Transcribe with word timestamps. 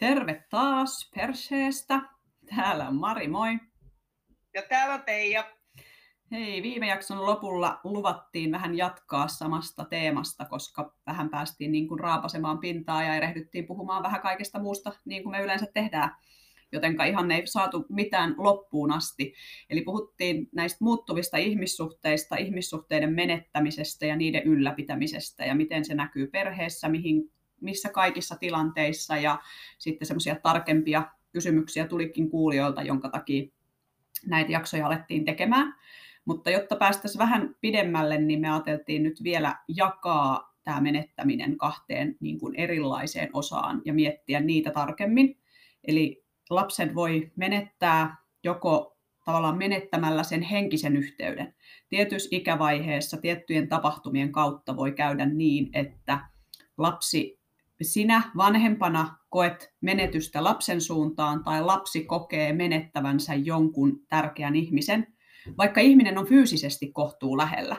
Terve 0.00 0.44
taas 0.50 1.10
Perseestä. 1.14 2.00
Täällä 2.56 2.88
on 2.88 2.96
Mari, 2.96 3.28
moi. 3.28 3.58
Ja 4.54 4.62
täällä 4.68 4.94
on 4.94 5.02
Teija. 5.02 5.44
Hei, 6.30 6.62
viime 6.62 6.86
jakson 6.86 7.26
lopulla 7.26 7.80
luvattiin 7.84 8.52
vähän 8.52 8.76
jatkaa 8.76 9.28
samasta 9.28 9.84
teemasta, 9.84 10.44
koska 10.44 10.94
vähän 11.06 11.30
päästiin 11.30 11.72
niin 11.72 11.88
kuin 11.88 12.00
raapasemaan 12.00 12.58
pintaa 12.58 13.04
ja 13.04 13.14
erehdyttiin 13.14 13.66
puhumaan 13.66 14.02
vähän 14.02 14.20
kaikesta 14.20 14.58
muusta, 14.58 14.92
niin 15.04 15.22
kuin 15.22 15.30
me 15.30 15.42
yleensä 15.42 15.66
tehdään. 15.74 16.16
Jotenka 16.72 17.04
ihan 17.04 17.30
ei 17.30 17.46
saatu 17.46 17.86
mitään 17.88 18.34
loppuun 18.38 18.92
asti. 18.92 19.34
Eli 19.70 19.82
puhuttiin 19.82 20.48
näistä 20.52 20.84
muuttuvista 20.84 21.36
ihmissuhteista, 21.36 22.36
ihmissuhteiden 22.36 23.14
menettämisestä 23.14 24.06
ja 24.06 24.16
niiden 24.16 24.42
ylläpitämisestä 24.42 25.44
ja 25.44 25.54
miten 25.54 25.84
se 25.84 25.94
näkyy 25.94 26.26
perheessä, 26.26 26.88
mihin 26.88 27.32
missä 27.60 27.88
kaikissa 27.88 28.36
tilanteissa 28.36 29.16
ja 29.16 29.38
sitten 29.78 30.06
semmoisia 30.06 30.36
tarkempia 30.42 31.02
kysymyksiä 31.32 31.86
tulikin 31.86 32.30
kuulijoilta, 32.30 32.82
jonka 32.82 33.08
takia 33.08 33.48
näitä 34.26 34.52
jaksoja 34.52 34.86
alettiin 34.86 35.24
tekemään. 35.24 35.74
Mutta 36.24 36.50
jotta 36.50 36.76
päästäisiin 36.76 37.18
vähän 37.18 37.56
pidemmälle, 37.60 38.18
niin 38.18 38.40
me 38.40 38.50
ajateltiin 38.50 39.02
nyt 39.02 39.22
vielä 39.22 39.56
jakaa 39.68 40.56
tämä 40.64 40.80
menettäminen 40.80 41.56
kahteen 41.58 42.16
niin 42.20 42.38
kuin 42.38 42.54
erilaiseen 42.54 43.30
osaan 43.32 43.82
ja 43.84 43.94
miettiä 43.94 44.40
niitä 44.40 44.70
tarkemmin. 44.70 45.38
Eli 45.84 46.24
lapsen 46.50 46.94
voi 46.94 47.32
menettää 47.36 48.16
joko 48.44 48.98
tavallaan 49.24 49.58
menettämällä 49.58 50.22
sen 50.22 50.42
henkisen 50.42 50.96
yhteyden. 50.96 51.54
Tietyssä 51.88 52.28
ikävaiheessa 52.32 53.16
tiettyjen 53.16 53.68
tapahtumien 53.68 54.32
kautta 54.32 54.76
voi 54.76 54.92
käydä 54.92 55.26
niin, 55.26 55.70
että 55.72 56.20
lapsi 56.78 57.39
sinä 57.82 58.22
vanhempana 58.36 59.16
koet 59.28 59.74
menetystä 59.80 60.44
lapsen 60.44 60.80
suuntaan 60.80 61.44
tai 61.44 61.62
lapsi 61.64 62.04
kokee 62.04 62.52
menettävänsä 62.52 63.34
jonkun 63.34 64.00
tärkeän 64.08 64.56
ihmisen, 64.56 65.06
vaikka 65.58 65.80
ihminen 65.80 66.18
on 66.18 66.26
fyysisesti 66.26 66.92
kohtuu 66.92 67.36
lähellä. 67.36 67.76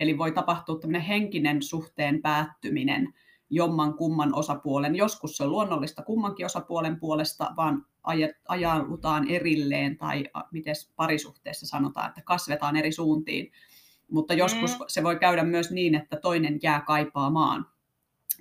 Eli 0.00 0.18
voi 0.18 0.32
tapahtua 0.32 0.78
tämmöinen 0.78 1.02
henkinen 1.02 1.62
suhteen 1.62 2.22
päättyminen 2.22 3.14
jomman 3.50 3.94
kumman 3.94 4.34
osapuolen. 4.34 4.96
Joskus 4.96 5.36
se 5.36 5.44
on 5.44 5.50
luonnollista 5.50 6.02
kummankin 6.02 6.46
osapuolen 6.46 7.00
puolesta, 7.00 7.50
vaan 7.56 7.86
ajaudutaan 8.48 9.28
erilleen 9.28 9.98
tai 9.98 10.24
miten 10.52 10.74
parisuhteessa 10.96 11.66
sanotaan, 11.66 12.08
että 12.08 12.22
kasvetaan 12.24 12.76
eri 12.76 12.92
suuntiin. 12.92 13.52
Mutta 14.10 14.34
joskus 14.34 14.78
mm. 14.78 14.84
se 14.88 15.02
voi 15.02 15.16
käydä 15.16 15.44
myös 15.44 15.70
niin, 15.70 15.94
että 15.94 16.16
toinen 16.16 16.58
jää 16.62 16.80
kaipaamaan 16.80 17.71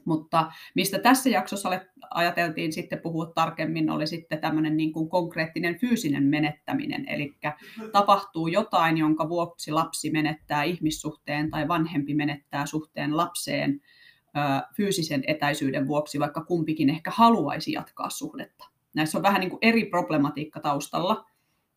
mutta 0.06 0.52
mistä 0.76 1.00
tässä 1.00 1.30
jaksossa 1.30 1.70
ajateltiin 2.10 2.74
sitten 2.74 3.00
puhua 3.00 3.26
tarkemmin, 3.26 3.90
oli 3.90 4.08
sitten 4.08 4.40
tämmöinen 4.40 4.78
niin 4.78 4.94
kuin 4.94 5.10
konkreettinen 5.10 5.80
fyysinen 5.80 6.24
menettäminen. 6.24 7.10
Eli 7.10 7.38
tapahtuu 7.92 8.48
jotain, 8.48 8.98
jonka 8.98 9.30
vuoksi 9.30 9.72
lapsi 9.72 10.12
menettää 10.12 10.64
ihmissuhteen 10.64 11.50
tai 11.50 11.68
vanhempi 11.68 12.14
menettää 12.14 12.66
suhteen 12.66 13.18
lapseen 13.18 13.82
fyysisen 14.78 15.24
etäisyyden 15.28 15.88
vuoksi, 15.88 16.20
vaikka 16.20 16.44
kumpikin 16.44 16.90
ehkä 16.90 17.12
haluaisi 17.14 17.72
jatkaa 17.72 18.10
suhdetta. 18.10 18.66
Näissä 18.96 19.18
on 19.18 19.24
vähän 19.24 19.40
niin 19.40 19.50
kuin 19.50 19.60
eri 19.62 19.86
problematiikka 19.86 20.60
taustalla. 20.60 21.26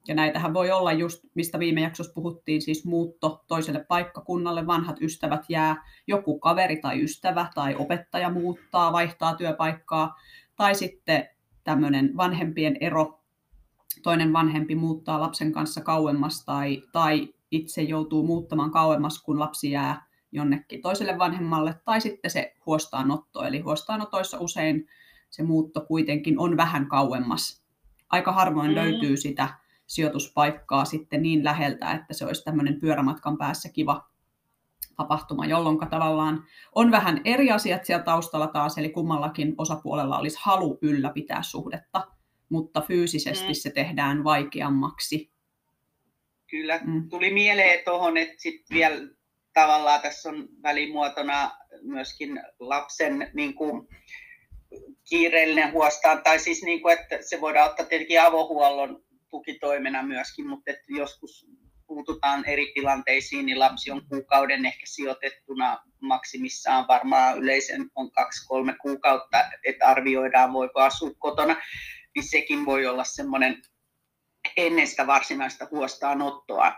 Ja 0.08 0.14
näitähän 0.14 0.54
voi 0.54 0.70
olla 0.70 0.92
just, 0.92 1.24
mistä 1.34 1.58
viime 1.58 1.80
jaksossa 1.80 2.12
puhuttiin, 2.14 2.62
siis 2.62 2.84
muutto 2.84 3.44
toiselle 3.46 3.84
paikkakunnalle, 3.88 4.66
vanhat 4.66 4.96
ystävät 5.02 5.44
jää, 5.48 5.84
joku 6.06 6.38
kaveri 6.38 6.76
tai 6.76 7.02
ystävä 7.02 7.46
tai 7.54 7.74
opettaja 7.78 8.30
muuttaa, 8.30 8.92
vaihtaa 8.92 9.34
työpaikkaa, 9.34 10.14
tai 10.56 10.74
sitten 10.74 11.28
tämmöinen 11.64 12.16
vanhempien 12.16 12.76
ero, 12.80 13.20
toinen 14.02 14.32
vanhempi 14.32 14.74
muuttaa 14.74 15.20
lapsen 15.20 15.52
kanssa 15.52 15.80
kauemmas 15.80 16.44
tai, 16.44 16.82
tai 16.92 17.28
itse 17.50 17.82
joutuu 17.82 18.26
muuttamaan 18.26 18.70
kauemmas, 18.70 19.22
kun 19.22 19.40
lapsi 19.40 19.70
jää 19.70 20.06
jonnekin 20.32 20.82
toiselle 20.82 21.18
vanhemmalle, 21.18 21.74
tai 21.84 22.00
sitten 22.00 22.30
se 22.30 22.54
huostaanotto, 22.66 23.44
eli 23.44 23.60
huostaanotoissa 23.60 24.38
usein 24.40 24.86
se 25.30 25.42
muutto 25.42 25.80
kuitenkin 25.80 26.38
on 26.38 26.56
vähän 26.56 26.88
kauemmas. 26.88 27.64
Aika 28.10 28.32
harvoin 28.32 28.70
mm. 28.70 28.74
löytyy 28.74 29.16
sitä 29.16 29.63
sijoituspaikkaa 29.86 30.84
sitten 30.84 31.22
niin 31.22 31.44
läheltä, 31.44 31.92
että 31.92 32.14
se 32.14 32.26
olisi 32.26 32.44
tämmöinen 32.44 32.80
pyörämatkan 32.80 33.38
päässä 33.38 33.68
kiva 33.68 34.08
tapahtuma, 34.96 35.46
jolloin 35.46 35.78
tavallaan 35.90 36.44
on 36.74 36.90
vähän 36.90 37.20
eri 37.24 37.50
asiat 37.50 37.84
siellä 37.84 38.04
taustalla 38.04 38.46
taas, 38.46 38.78
eli 38.78 38.88
kummallakin 38.88 39.54
osapuolella 39.58 40.18
olisi 40.18 40.38
halu 40.40 40.78
ylläpitää 40.82 41.42
suhdetta, 41.42 42.06
mutta 42.48 42.80
fyysisesti 42.80 43.48
mm. 43.48 43.54
se 43.54 43.70
tehdään 43.70 44.24
vaikeammaksi. 44.24 45.30
Kyllä, 46.50 46.80
mm. 46.84 47.08
tuli 47.08 47.32
mieleen 47.32 47.84
tuohon, 47.84 48.16
että 48.16 48.34
sitten 48.38 48.74
vielä 48.74 49.08
tavallaan 49.52 50.00
tässä 50.00 50.28
on 50.28 50.48
välimuotona 50.62 51.50
myöskin 51.82 52.40
lapsen 52.58 53.30
niin 53.34 53.54
kuin, 53.54 53.88
kiireellinen 55.08 55.72
huostaan, 55.72 56.22
tai 56.22 56.38
siis 56.38 56.62
niin 56.62 56.82
kuin, 56.82 56.98
että 56.98 57.18
se 57.20 57.40
voidaan 57.40 57.70
ottaa 57.70 57.86
tietenkin 57.86 58.22
avohuollon 58.22 59.04
tukitoimena 59.34 60.02
myöskin, 60.02 60.48
mutta 60.48 60.70
että 60.70 60.84
joskus 60.88 61.46
puututaan 61.86 62.44
eri 62.44 62.72
tilanteisiin, 62.74 63.46
niin 63.46 63.58
lapsi 63.58 63.90
on 63.90 64.06
kuukauden 64.08 64.66
ehkä 64.66 64.86
sijoitettuna 64.86 65.78
maksimissaan 66.00 66.88
varmaan 66.88 67.38
yleisen 67.38 67.90
on 67.94 68.10
kaksi-kolme 68.10 68.76
kuukautta, 68.82 69.44
että 69.64 69.86
arvioidaan 69.86 70.52
voiko 70.52 70.80
asua 70.80 71.10
kotona, 71.18 71.56
niin 72.14 72.28
sekin 72.28 72.66
voi 72.66 72.86
olla 72.86 73.04
semmoinen 73.04 73.62
ennen 74.56 74.86
sitä 74.86 75.06
varsinaista 75.06 75.68
huostaanottoa, 75.70 76.72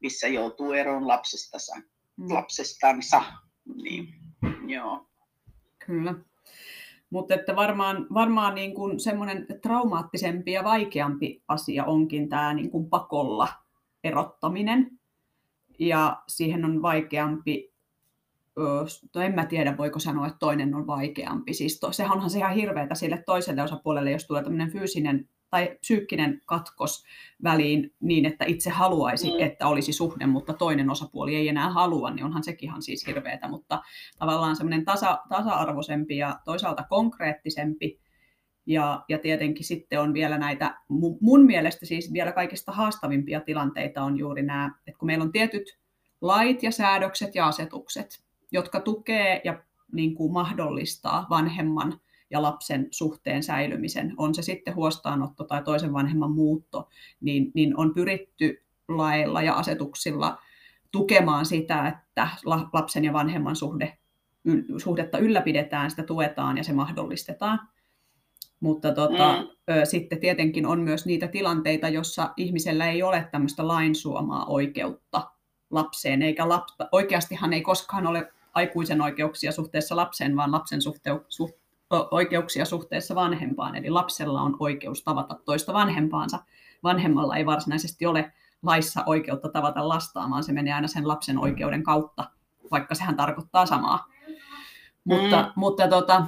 missä 0.00 0.28
joutuu 0.28 0.72
eroon 0.72 1.08
lapsestansa. 1.08 1.74
Mm. 2.16 2.34
lapsestansa. 2.34 3.22
Niin, 3.82 4.08
joo. 4.66 5.08
Kyllä. 5.86 6.14
Mutta 7.14 7.34
että 7.34 7.56
varmaan, 7.56 8.06
varmaan 8.14 8.54
niin 8.54 8.74
kuin 8.74 9.00
semmoinen 9.00 9.46
traumaattisempi 9.62 10.52
ja 10.52 10.64
vaikeampi 10.64 11.42
asia 11.48 11.84
onkin 11.84 12.28
tämä 12.28 12.54
niin 12.54 12.70
kuin 12.70 12.90
pakolla 12.90 13.48
erottaminen. 14.04 14.90
Ja 15.78 16.22
siihen 16.28 16.64
on 16.64 16.82
vaikeampi, 16.82 17.72
no 19.14 19.20
en 19.22 19.34
mä 19.34 19.46
tiedä 19.46 19.76
voiko 19.76 19.98
sanoa, 19.98 20.26
että 20.26 20.38
toinen 20.38 20.74
on 20.74 20.86
vaikeampi. 20.86 21.54
Siis 21.54 21.80
to, 21.80 21.92
sehän 21.92 22.12
onhan 22.12 22.30
se 22.30 22.38
ihan 22.38 22.54
hirveätä 22.54 22.94
sille 22.94 23.22
toiselle 23.26 23.62
osapuolelle, 23.62 24.10
jos 24.10 24.26
tulee 24.26 24.42
tämmöinen 24.42 24.72
fyysinen 24.72 25.28
tai 25.54 25.76
psyykkinen 25.80 26.40
katkos 26.46 27.04
väliin 27.42 27.94
niin, 28.00 28.26
että 28.26 28.44
itse 28.44 28.70
haluaisi, 28.70 29.30
mm. 29.30 29.40
että 29.40 29.66
olisi 29.66 29.92
suhde, 29.92 30.26
mutta 30.26 30.52
toinen 30.52 30.90
osapuoli 30.90 31.36
ei 31.36 31.48
enää 31.48 31.70
halua, 31.70 32.10
niin 32.10 32.24
onhan 32.24 32.44
sekin 32.44 32.68
ihan 32.68 32.82
siis 32.82 33.06
hirveätä, 33.06 33.48
mutta 33.48 33.82
tavallaan 34.18 34.56
semmoinen 34.56 34.84
tasa, 34.84 35.18
tasa-arvoisempi 35.28 36.16
ja 36.16 36.38
toisaalta 36.44 36.84
konkreettisempi 36.88 38.00
ja, 38.66 39.04
ja 39.08 39.18
tietenkin 39.18 39.64
sitten 39.64 40.00
on 40.00 40.14
vielä 40.14 40.38
näitä, 40.38 40.74
mun 41.20 41.46
mielestä 41.46 41.86
siis 41.86 42.12
vielä 42.12 42.32
kaikista 42.32 42.72
haastavimpia 42.72 43.40
tilanteita 43.40 44.02
on 44.02 44.18
juuri 44.18 44.42
nämä, 44.42 44.70
että 44.86 44.98
kun 44.98 45.06
meillä 45.06 45.24
on 45.24 45.32
tietyt 45.32 45.78
lait 46.20 46.62
ja 46.62 46.70
säädökset 46.70 47.34
ja 47.34 47.46
asetukset, 47.46 48.24
jotka 48.52 48.80
tukee 48.80 49.40
ja 49.44 49.62
niin 49.92 50.14
kuin 50.14 50.32
mahdollistaa 50.32 51.26
vanhemman 51.30 52.00
ja 52.34 52.42
lapsen 52.42 52.88
suhteen 52.90 53.42
säilymisen, 53.42 54.14
on 54.16 54.34
se 54.34 54.42
sitten 54.42 54.74
huostaanotto 54.74 55.44
tai 55.44 55.62
toisen 55.62 55.92
vanhemman 55.92 56.30
muutto, 56.30 56.88
niin, 57.20 57.50
niin 57.54 57.76
on 57.76 57.94
pyritty 57.94 58.62
lailla 58.88 59.42
ja 59.42 59.54
asetuksilla 59.54 60.38
tukemaan 60.90 61.46
sitä, 61.46 61.88
että 61.88 62.28
lapsen 62.72 63.04
ja 63.04 63.12
vanhemman 63.12 63.56
suhde, 63.56 63.98
suhdetta 64.78 65.18
ylläpidetään, 65.18 65.90
sitä 65.90 66.02
tuetaan 66.02 66.56
ja 66.56 66.64
se 66.64 66.72
mahdollistetaan. 66.72 67.60
Mutta 68.60 68.92
tota, 68.92 69.42
mm. 69.42 69.74
ö, 69.74 69.84
sitten 69.84 70.20
tietenkin 70.20 70.66
on 70.66 70.80
myös 70.80 71.06
niitä 71.06 71.28
tilanteita, 71.28 71.88
jossa 71.88 72.30
ihmisellä 72.36 72.90
ei 72.90 73.02
ole 73.02 73.28
tämmöistä 73.32 73.68
lainsuomaa 73.68 74.46
oikeutta 74.46 75.30
lapseen, 75.70 76.22
eikä 76.22 76.48
lapta, 76.48 76.88
oikeastihan 76.92 77.52
ei 77.52 77.62
koskaan 77.62 78.06
ole 78.06 78.32
aikuisen 78.54 79.00
oikeuksia 79.00 79.52
suhteessa 79.52 79.96
lapseen, 79.96 80.36
vaan 80.36 80.52
lapsen 80.52 80.82
suhte, 80.82 81.10
suht, 81.28 81.63
oikeuksia 81.90 82.64
suhteessa 82.64 83.14
vanhempaan. 83.14 83.76
Eli 83.76 83.90
lapsella 83.90 84.40
on 84.40 84.56
oikeus 84.58 85.02
tavata 85.02 85.34
toista 85.44 85.72
vanhempaansa. 85.72 86.38
Vanhemmalla 86.82 87.36
ei 87.36 87.46
varsinaisesti 87.46 88.06
ole 88.06 88.32
laissa 88.62 89.02
oikeutta 89.06 89.48
tavata 89.48 89.88
lastaan, 89.88 90.30
vaan 90.30 90.44
se 90.44 90.52
menee 90.52 90.74
aina 90.74 90.88
sen 90.88 91.08
lapsen 91.08 91.38
oikeuden 91.38 91.82
kautta, 91.82 92.30
vaikka 92.70 92.94
sehän 92.94 93.16
tarkoittaa 93.16 93.66
samaa. 93.66 94.06
Mm. 94.26 94.34
Mutta, 95.04 95.52
mutta 95.56 95.88
tota, 95.88 96.26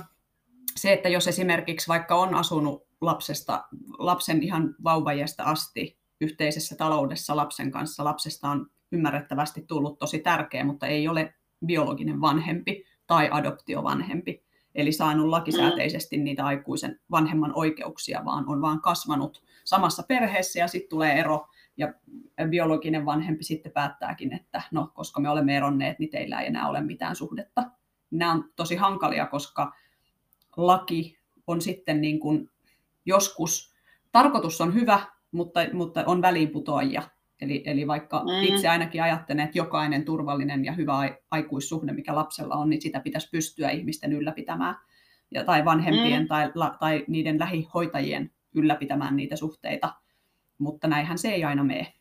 se, 0.77 0.93
että 0.93 1.09
jos 1.09 1.29
esimerkiksi 1.29 1.89
vaikka 1.89 2.15
on 2.15 2.35
asunut 2.35 2.87
lapsesta, 3.01 3.65
lapsen 3.99 4.43
ihan 4.43 4.75
vauvajasta 4.85 5.43
asti 5.43 5.99
yhteisessä 6.21 6.77
taloudessa 6.77 7.37
lapsen 7.37 7.71
kanssa, 7.71 8.05
lapsesta 8.05 8.49
on 8.49 8.71
ymmärrettävästi 8.93 9.65
tullut 9.69 9.99
tosi 9.99 10.19
tärkeä, 10.19 10.65
mutta 10.65 10.87
ei 10.87 11.09
ole 11.09 11.35
biologinen 11.67 12.21
vanhempi 12.21 12.85
tai 13.07 13.29
adoptiovanhempi, 13.33 14.46
eli 14.77 14.93
saanut 14.93 15.29
lakisääteisesti 15.29 16.17
niitä 16.17 16.47
aikuisen 16.47 17.01
vanhemman 17.11 17.53
oikeuksia, 17.55 18.25
vaan 18.25 18.49
on 18.49 18.61
vaan 18.61 18.81
kasvanut 18.81 19.43
samassa 19.65 20.03
perheessä 20.03 20.59
ja 20.59 20.69
sitten 20.69 20.91
tulee 20.91 21.13
ero 21.13 21.47
ja 21.77 21.93
biologinen 22.49 23.07
vanhempi 23.07 23.45
sitten 23.45 23.73
päättääkin, 23.73 24.33
että 24.33 24.63
no, 24.71 24.91
koska 24.95 25.21
me 25.21 25.31
olemme 25.31 25.57
eronneet, 25.57 25.99
niin 25.99 26.11
teillä 26.11 26.41
ei 26.41 26.47
enää 26.47 26.69
ole 26.69 26.81
mitään 26.81 27.17
suhdetta. 27.17 27.71
Nämä 28.11 28.33
on 28.33 28.45
tosi 28.57 28.77
hankalia, 28.77 29.27
koska 29.27 29.73
laki 30.57 31.19
on 31.47 31.61
sitten 31.61 32.01
niin 32.01 32.21
kuin 32.21 32.51
joskus, 33.07 33.75
tarkoitus 34.13 34.61
on 34.61 34.75
hyvä, 34.75 35.01
mutta, 35.31 35.61
mutta 35.73 36.05
on 36.07 36.23
väliinputoajia. 36.23 37.03
Eli, 37.41 37.63
eli 37.67 37.87
vaikka 37.87 38.19
mm. 38.25 38.43
itse 38.43 38.69
ainakin 38.69 39.03
ajattelen, 39.03 39.45
että 39.45 39.59
jokainen 39.59 40.05
turvallinen 40.05 40.65
ja 40.65 40.73
hyvä 40.73 40.93
aikuissuhde, 41.31 41.93
mikä 41.93 42.15
lapsella 42.15 42.55
on, 42.55 42.71
niin 42.71 42.83
sitä 42.83 43.01
pitäisi 43.01 43.29
pystyä 43.31 43.71
ihmisten 43.71 44.13
ylläpitämään. 44.13 44.77
Ja, 45.31 45.45
tai 45.45 45.65
vanhempien 45.65 46.23
mm. 46.23 46.29
tai, 46.29 46.51
la, 46.55 46.77
tai 46.81 47.05
niiden 47.09 47.39
lähihoitajien 47.39 48.31
ylläpitämään 48.55 49.17
niitä 49.17 49.37
suhteita. 49.37 49.95
Mutta 50.59 50.89
näinhän 50.89 51.19
se 51.19 51.29
ei 51.29 51.45
aina 51.45 51.65
mene. 51.65 51.93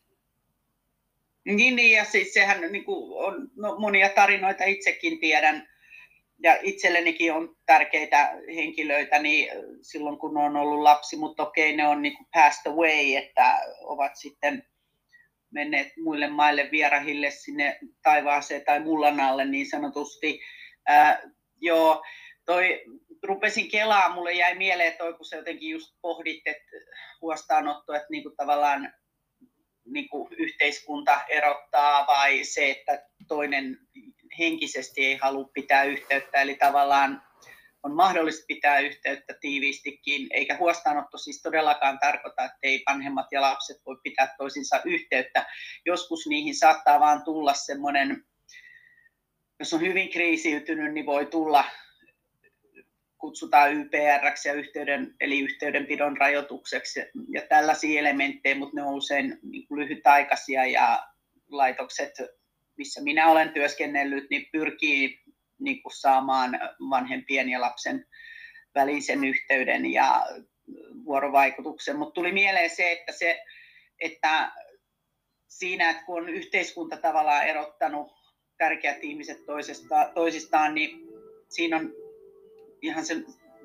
Niin, 1.46 1.76
niin 1.76 1.98
ja 1.98 2.06
siis 2.06 2.34
sehän 2.34 2.72
niin 2.72 2.86
kuin 2.86 3.26
on 3.26 3.50
no, 3.56 3.76
monia 3.80 4.10
tarinoita 4.10 4.64
itsekin 4.64 5.20
tiedän, 5.20 5.68
ja 6.44 6.58
itsellenikin 6.62 7.34
on 7.34 7.56
tärkeitä 7.66 8.32
henkilöitä 8.56 9.20
niin 9.20 9.50
silloin, 9.82 10.18
kun 10.18 10.38
on 10.38 10.58
ollut 10.58 10.82
lapsi, 10.82 11.18
mutta 11.18 11.44
okei, 11.44 11.76
ne 11.76 11.88
on 11.88 12.02
niin 12.02 12.18
kuin 12.18 12.28
passed 12.34 12.72
away, 12.72 13.16
että 13.16 13.60
ovat 13.82 14.16
sitten 14.16 14.64
menneet 15.56 15.98
muille 15.98 16.28
maille 16.28 16.70
vierahille 16.72 17.32
sinne 17.32 17.80
taivaaseen 18.04 18.66
tai 18.66 18.80
mullan 18.80 19.20
alle 19.20 19.46
niin 19.46 19.70
sanotusti. 19.70 20.40
Ää, 20.88 21.22
joo, 21.62 22.04
toi, 22.46 22.84
rupesin 23.24 23.72
kelaa, 23.72 24.14
mulle 24.14 24.34
jäi 24.34 24.56
mieleen 24.56 24.98
toi, 24.98 25.14
kun 25.14 25.26
sä 25.26 25.36
jotenkin 25.36 25.70
just 25.70 25.96
pohdit, 26.02 26.42
että 26.46 26.78
huostaanotto, 27.22 27.94
että 27.94 28.08
niinku 28.10 28.30
tavallaan 28.38 28.94
niinku 29.86 30.28
yhteiskunta 30.38 31.22
erottaa 31.30 32.08
vai 32.08 32.44
se, 32.44 32.72
että 32.72 33.06
toinen 33.28 33.78
henkisesti 34.40 35.06
ei 35.06 35.16
halua 35.16 35.50
pitää 35.54 35.84
yhteyttä, 35.84 36.42
eli 36.42 36.56
tavallaan 36.56 37.22
on 37.86 37.96
mahdollista 37.96 38.46
pitää 38.48 38.80
yhteyttä 38.80 39.34
tiiviistikin, 39.42 40.28
eikä 40.32 40.58
huostaanotto 40.58 41.18
siis 41.18 41.42
todellakaan 41.42 42.00
tarkoita, 42.00 42.44
että 42.44 42.58
ei 42.64 42.84
vanhemmat 42.90 43.28
ja 43.32 43.42
lapset 43.42 43.78
voi 43.86 43.98
pitää 44.04 44.36
toisinsa 44.38 44.82
yhteyttä. 44.86 45.46
Joskus 45.86 46.28
niihin 46.28 46.56
saattaa 46.56 47.00
vaan 47.00 47.24
tulla 47.24 47.54
semmoinen, 47.54 48.26
jos 49.60 49.74
on 49.74 49.82
hyvin 49.82 50.10
kriisiytynyt, 50.10 50.94
niin 50.94 51.06
voi 51.06 51.26
tulla, 51.26 51.66
kutsutaan 53.18 53.74
YPR 53.74 54.26
ja 54.46 54.54
yhteyden, 54.54 55.16
eli 55.20 55.40
yhteydenpidon 55.40 56.18
rajoitukseksi 56.18 57.00
ja 57.30 57.42
tällaisia 57.50 58.00
elementtejä, 58.00 58.56
mutta 58.56 58.76
ne 58.76 58.84
on 58.84 58.94
usein 58.94 59.40
niin 59.44 59.68
lyhytaikaisia 59.70 60.66
ja 60.66 61.08
laitokset, 61.50 62.14
missä 62.78 63.04
minä 63.04 63.28
olen 63.28 63.50
työskennellyt, 63.50 64.30
niin 64.30 64.46
pyrkii 64.52 65.25
niin 65.60 65.84
kuin 65.84 65.94
saamaan 65.94 66.60
vanhempien 66.90 67.50
ja 67.50 67.62
lapsen 67.62 68.06
välisen 68.76 69.24
yhteyden 69.24 69.92
ja 69.92 70.26
vuorovaikutuksen. 71.06 71.98
Mutta 71.98 72.14
tuli 72.14 72.32
mieleen 72.32 72.70
se, 72.70 72.92
että, 72.92 73.12
se, 73.12 73.42
että 74.00 74.52
siinä, 75.48 75.90
että 75.90 76.04
kun 76.04 76.24
on 76.24 76.30
yhteiskunta 76.30 76.98
tavallaan 76.98 77.48
erottanut 77.48 78.12
tärkeät 78.58 79.04
ihmiset 79.04 79.46
toisesta, 79.46 80.12
toisistaan, 80.16 80.76
niin 80.76 81.08
siinä 81.50 81.78
on 81.78 81.94
ihan 82.82 83.06
se 83.06 83.14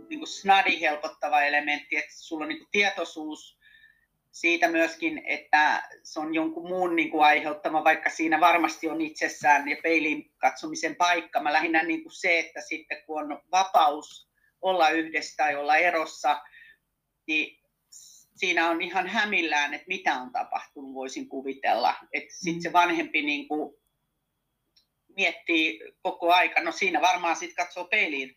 niin 0.08 0.20
kuin 0.20 0.28
snadi 0.28 0.81
helpottava 0.81 1.43
elementti, 1.43 1.96
että 1.96 2.14
sulla 2.14 2.44
on 2.44 2.48
niin 2.48 2.58
kuin 2.58 2.69
tietoisuus 2.72 3.59
siitä 4.32 4.69
myöskin, 4.69 5.23
että 5.27 5.82
se 6.03 6.21
on 6.21 6.35
jonkun 6.35 6.69
muun 6.69 6.97
niin 6.97 7.11
kuin 7.11 7.25
aiheuttama, 7.25 7.85
vaikka 7.85 8.11
siinä 8.11 8.41
varmasti 8.41 8.88
on 8.88 9.00
itsessään 9.00 9.69
ja 9.69 9.77
peilin 9.82 10.32
katsomisen 10.38 10.97
paikka. 10.97 11.43
Mä 11.43 11.53
lähinnä 11.53 11.82
niin 11.82 12.03
kuin 12.03 12.12
se, 12.12 12.38
että 12.38 12.61
sitten 12.61 13.03
kun 13.06 13.23
on 13.23 13.43
vapaus 13.50 14.31
olla 14.62 14.91
yhdessä 14.91 15.37
tai 15.37 15.56
olla 15.56 15.77
erossa, 15.77 16.43
niin 17.27 17.61
siinä 18.37 18.71
on 18.71 18.82
ihan 18.82 19.06
hämillään, 19.06 19.75
että 19.75 19.88
mitä 19.88 20.15
on 20.15 20.32
tapahtunut, 20.32 20.94
voisin 20.94 21.29
kuvitella. 21.29 21.94
Että 22.12 22.35
sitten 22.35 22.62
se 22.62 22.69
mm. 22.69 22.73
vanhempi 22.73 23.23
niin 23.23 23.49
kuin 23.49 23.75
miettii 25.17 25.81
koko 26.03 26.32
aika, 26.32 26.61
no 26.61 26.73
siinä 26.73 27.00
varmaan 27.00 27.37
sitten 27.37 27.65
katsoo 27.65 27.85
peiliin 27.85 28.37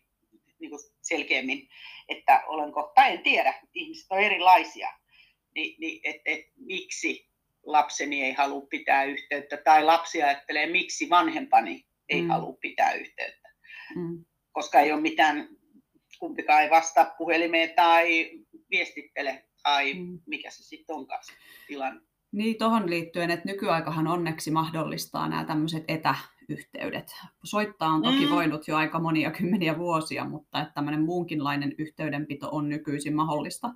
niin 0.58 0.70
kuin 0.70 0.82
selkeämmin, 1.02 1.68
että 2.08 2.42
olenko, 2.46 2.92
tai 2.94 3.12
en 3.12 3.22
tiedä, 3.22 3.54
ihmiset 3.74 4.06
on 4.10 4.18
erilaisia 4.18 4.88
niin, 5.54 5.76
niin 5.80 6.00
et, 6.04 6.16
et, 6.24 6.40
miksi 6.56 7.28
lapseni 7.66 8.22
ei 8.22 8.32
halua 8.32 8.66
pitää 8.70 9.04
yhteyttä, 9.04 9.56
tai 9.56 9.84
lapsi 9.84 10.22
ajattelee, 10.22 10.66
miksi 10.66 11.10
vanhempani 11.10 11.86
ei 12.08 12.22
mm. 12.22 12.28
halua 12.28 12.56
pitää 12.60 12.92
yhteyttä. 12.92 13.48
Mm. 13.96 14.24
Koska 14.52 14.80
ei 14.80 14.92
ole 14.92 15.00
mitään, 15.00 15.48
kumpikaan 16.18 16.62
ei 16.62 16.70
vastaa 16.70 17.14
puhelimeen 17.18 17.70
tai 17.76 18.30
viestittele, 18.70 19.44
tai 19.62 19.94
mm. 19.94 20.20
mikä 20.26 20.50
se 20.50 20.62
sitten 20.62 20.96
onkaan 20.96 21.24
se 21.24 21.32
tilanne. 21.66 22.00
Niin, 22.32 22.58
tuohon 22.58 22.90
liittyen, 22.90 23.30
että 23.30 23.48
nykyaikahan 23.48 24.06
onneksi 24.06 24.50
mahdollistaa 24.50 25.28
nämä 25.28 25.44
tämmöiset 25.44 25.84
etäyhteydet. 25.88 27.16
Soittaa 27.44 27.88
on 27.88 28.02
toki 28.02 28.26
mm. 28.26 28.30
voinut 28.30 28.68
jo 28.68 28.76
aika 28.76 29.00
monia 29.00 29.30
kymmeniä 29.30 29.78
vuosia, 29.78 30.24
mutta 30.24 30.60
että 30.60 30.74
tämmöinen 30.74 31.02
muunkinlainen 31.02 31.74
yhteydenpito 31.78 32.48
on 32.52 32.68
nykyisin 32.68 33.16
mahdollista 33.16 33.70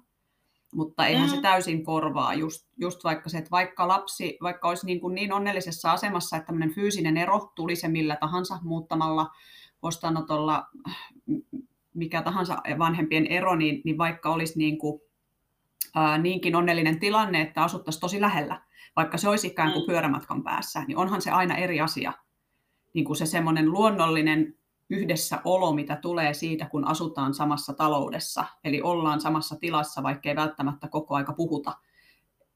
mutta 0.75 1.07
eihän 1.07 1.29
mm. 1.29 1.35
se 1.35 1.41
täysin 1.41 1.85
korvaa. 1.85 2.35
Just, 2.35 2.69
just 2.77 3.05
vaikka 3.05 3.29
se, 3.29 3.39
että 3.39 3.51
vaikka 3.51 3.89
lapsi 3.89 4.39
vaikka 4.43 4.69
olisi 4.69 4.87
niin, 4.87 5.01
kuin 5.01 5.15
niin 5.15 5.33
onnellisessa 5.33 5.93
asemassa, 5.93 6.37
että 6.37 6.47
tämmöinen 6.47 6.75
fyysinen 6.75 7.17
ero 7.17 7.53
tuli 7.55 7.77
se 7.77 7.89
millä 7.89 8.17
tahansa 8.17 8.59
muuttamalla 8.63 9.31
vastaanotolla 9.83 10.67
mikä 11.95 12.23
tahansa 12.23 12.63
vanhempien 12.79 13.27
ero, 13.27 13.57
niin, 13.57 13.81
niin 13.85 13.99
vaikka 13.99 14.31
olisi 14.31 14.59
niin 14.59 14.79
kuin, 14.79 15.01
ää, 15.95 16.19
niinkin 16.19 16.57
onnellinen 16.57 17.01
tilanne, 17.01 17.41
että 17.41 17.63
asuttaisiin 17.63 18.01
tosi 18.01 18.21
lähellä, 18.21 18.63
vaikka 18.97 19.19
se 19.19 19.29
olisi 19.29 19.47
ikään 19.47 19.73
kuin 19.73 19.83
mm. 19.83 19.87
pyörämatkan 19.87 20.43
päässä, 20.43 20.85
niin 20.85 20.99
onhan 20.99 21.23
se 21.23 21.31
aina 21.31 21.57
eri 21.57 21.81
asia. 21.81 22.13
Niin 22.95 23.05
kuin 23.05 23.17
se 23.17 23.27
semmoinen 23.27 23.71
luonnollinen 23.71 24.58
yhdessä 24.91 25.41
olo, 25.45 25.73
mitä 25.73 25.97
tulee 25.97 26.35
siitä, 26.35 26.67
kun 26.67 26.89
asutaan 26.89 27.35
samassa 27.35 27.73
taloudessa, 27.73 28.45
eli 28.65 28.83
ollaan 28.83 29.21
samassa 29.21 29.57
tilassa, 29.57 30.03
vaikka 30.03 30.29
ei 30.29 30.37
välttämättä 30.37 30.89
koko 30.89 31.15
aika 31.15 31.33
puhuta. 31.33 31.73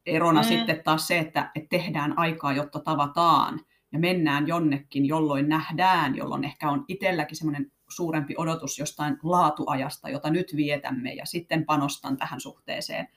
Erona 0.06 0.40
mm. 0.40 0.48
sitten 0.48 0.82
taas 0.84 1.06
se, 1.06 1.18
että, 1.18 1.50
että 1.54 1.68
tehdään 1.68 2.18
aikaa, 2.18 2.52
jotta 2.52 2.80
tavataan 2.80 3.60
ja 3.92 3.98
mennään 3.98 4.46
jonnekin, 4.46 5.06
jolloin 5.06 5.48
nähdään, 5.48 6.16
jolloin 6.16 6.44
ehkä 6.44 6.70
on 6.70 6.84
itselläkin 6.88 7.36
semmoinen 7.36 7.72
suurempi 7.88 8.34
odotus 8.36 8.78
jostain 8.78 9.18
laatuajasta, 9.22 10.08
jota 10.08 10.30
nyt 10.30 10.56
vietämme, 10.56 11.12
ja 11.12 11.26
sitten 11.26 11.64
panostan 11.64 12.16
tähän 12.16 12.40
suhteeseen 12.40 13.08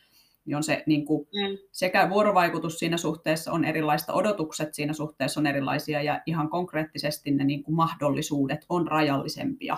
niin 0.46 0.56
on 0.56 0.64
se 0.64 0.84
niin 0.86 1.06
kuin, 1.06 1.28
mm. 1.34 1.58
sekä 1.72 2.10
vuorovaikutus 2.10 2.80
siinä 2.80 2.98
suhteessa 2.98 3.52
on 3.52 3.66
erilaista, 3.66 4.14
odotukset 4.14 4.74
siinä 4.74 4.94
suhteessa 4.94 5.40
on 5.40 5.48
erilaisia 5.48 6.02
ja 6.02 6.22
ihan 6.26 6.50
konkreettisesti 6.50 7.32
ne 7.32 7.44
niin 7.44 7.64
kuin 7.64 7.76
mahdollisuudet 7.76 8.66
on 8.70 8.88
rajallisempia, 8.88 9.78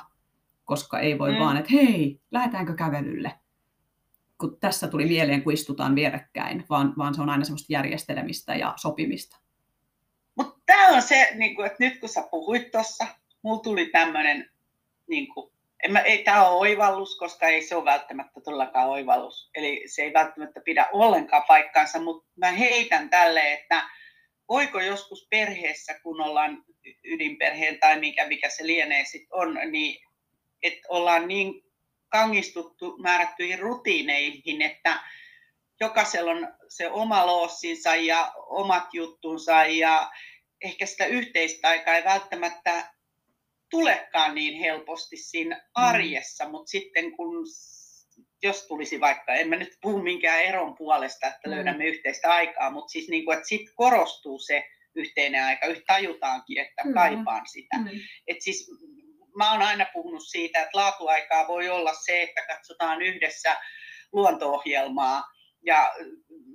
koska 0.66 1.00
ei 1.00 1.20
voi 1.20 1.32
mm. 1.32 1.40
vaan, 1.40 1.58
että 1.58 1.72
hei, 1.72 2.20
lähdetäänkö 2.32 2.74
kävelylle, 2.74 3.32
kun 4.38 4.58
tässä 4.60 4.88
tuli 4.88 5.06
mieleen, 5.06 5.44
kun 5.44 5.54
istutaan 5.54 5.96
vierekkäin, 5.96 6.66
vaan, 6.70 6.94
vaan 6.98 7.16
se 7.16 7.22
on 7.22 7.30
aina 7.30 7.44
semmoista 7.44 7.74
järjestelemistä 7.74 8.56
ja 8.56 8.74
sopimista. 8.76 9.38
Mutta 10.36 10.60
tämä 10.66 10.88
on 10.96 11.02
se, 11.02 11.30
niin 11.36 11.56
kuin, 11.56 11.66
että 11.66 11.78
nyt 11.80 12.00
kun 12.00 12.10
sä 12.10 12.28
puhuit 12.32 12.72
tuossa, 12.72 13.08
mulla 13.42 13.60
tuli 13.60 13.86
tämmöinen 13.86 14.50
niin 15.08 15.28
kuin, 15.34 15.52
en 15.84 15.92
mä, 15.92 16.00
ei 16.00 16.24
tämä 16.24 16.48
ole 16.48 16.60
oivallus, 16.60 17.18
koska 17.18 17.48
ei 17.48 17.62
se 17.62 17.76
ole 17.76 17.86
välttämättä 17.86 18.42
todellakaan 18.44 18.90
oivallus. 18.90 19.50
Eli 19.56 19.84
se 19.88 20.02
ei 20.02 20.14
välttämättä 20.14 20.62
pidä 20.66 20.88
ollenkaan 20.92 21.44
paikkaansa, 21.48 22.00
mutta 22.00 22.28
mä 22.36 22.52
heitän 22.52 23.10
tälle, 23.10 23.54
että 23.54 23.90
voiko 24.50 24.82
joskus 24.82 25.28
perheessä, 25.30 26.00
kun 26.04 26.22
ollaan 26.22 26.64
ydinperheen 27.04 27.80
tai 27.80 28.00
mikä, 28.00 28.28
mikä 28.28 28.50
se 28.50 28.68
lienee 28.68 29.06
sit 29.06 29.28
on, 29.32 29.60
niin 29.72 30.08
että 30.64 30.88
ollaan 30.90 31.28
niin 31.28 31.54
kangistuttu 32.10 32.98
määrättyihin 32.98 33.60
rutiineihin, 33.60 34.62
että 34.62 35.00
jokaisella 35.80 36.32
on 36.32 36.48
se 36.68 36.90
oma 36.90 37.26
loossinsa 37.26 37.96
ja 37.96 38.34
omat 38.36 38.94
juttunsa 38.94 39.66
ja 39.66 40.12
ehkä 40.64 40.86
sitä 40.86 41.06
yhteistä 41.06 41.68
aikaa 41.68 41.96
ei 41.96 42.04
välttämättä 42.04 42.94
tulekaan 43.70 44.36
niin 44.36 44.60
helposti 44.60 45.18
siinä 45.18 45.56
mm. 45.56 45.62
arjessa, 45.74 46.46
mm. 46.46 46.52
mutta 46.52 46.70
sitten 46.70 47.12
kun 47.12 47.46
jos 48.44 48.68
tulisi 48.68 49.00
vaikka, 49.00 49.34
en 49.34 49.50
mä 49.50 49.56
nyt 49.56 49.78
puhu 49.82 50.02
minkään 50.02 50.42
eron 50.44 50.76
puolesta, 50.78 51.28
että 51.28 51.50
mm. 51.50 51.56
löydämme 51.56 51.86
yhteistä 51.86 52.32
aikaa, 52.32 52.72
mutta 52.72 52.92
siis 52.92 53.10
niin 53.10 53.26
kuin, 53.26 53.38
että 53.38 53.48
sitten 53.48 53.76
korostuu 53.76 54.40
se 54.40 54.64
yhteinen 54.96 55.44
aika, 55.44 55.68
tajutaankin, 55.88 56.58
että 56.58 56.84
mm. 56.84 56.94
kaipaan 56.94 57.48
sitä. 57.48 57.78
Mm. 57.78 57.88
Et 58.28 58.38
siis 58.42 58.72
mä 59.38 59.52
oon 59.52 59.62
aina 59.62 59.86
puhunut 59.94 60.24
siitä, 60.28 60.60
että 60.60 60.78
laatuaikaa 60.78 61.48
voi 61.48 61.70
olla 61.70 61.94
se, 61.94 62.24
että 62.24 62.42
katsotaan 62.48 63.02
yhdessä 63.02 63.58
luonto-ohjelmaa 64.12 65.24
ja 65.66 65.92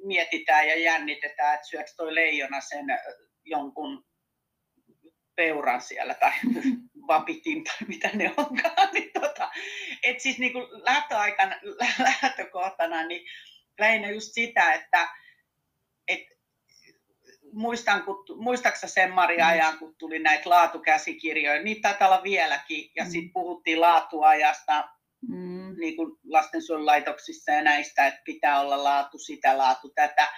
mietitään 0.04 0.68
ja 0.68 0.78
jännitetään, 0.78 1.54
että 1.54 1.66
syöks 1.66 1.96
toi 1.96 2.14
leijona 2.14 2.60
sen 2.60 2.86
jonkun 3.44 4.04
peuran 5.36 5.80
siellä 5.80 6.14
tai 6.14 6.32
vapitin 7.08 7.64
tai 7.64 7.76
mitä 7.88 8.10
ne 8.14 8.34
onkaan. 8.36 8.88
Niin 8.92 9.10
tota, 9.20 9.50
et 10.02 10.20
siis 10.20 10.38
niin 10.38 10.52
kuin 10.52 10.66
lähtöaikan 10.70 11.54
lähtökohtana 12.22 13.06
niin 13.06 13.26
lähinnä 13.80 14.10
just 14.10 14.32
sitä, 14.32 14.72
että 14.72 15.08
et, 16.08 16.20
muistan, 17.52 18.02
kun, 18.02 18.24
muistatko 18.36 18.86
sen 18.86 19.12
Maria 19.12 19.44
mm. 19.44 19.50
ajan, 19.50 19.78
kun 19.78 19.94
tuli 19.98 20.18
näitä 20.18 20.50
laatukäsikirjoja, 20.50 21.62
niitä 21.62 21.88
taitaa 21.88 22.08
olla 22.08 22.22
vieläkin, 22.22 22.90
ja 22.96 23.04
mm. 23.04 23.10
sitten 23.10 23.32
puhuttiin 23.32 23.80
laatuajasta 23.80 24.88
mm. 25.28 25.74
niin 25.78 25.96
kuin 25.96 26.16
lastensuojelulaitoksissa 26.24 27.52
ja 27.52 27.62
näistä, 27.62 28.06
että 28.06 28.20
pitää 28.24 28.60
olla 28.60 28.84
laatu 28.84 29.18
sitä, 29.18 29.58
laatu 29.58 29.92
tätä. 29.94 30.28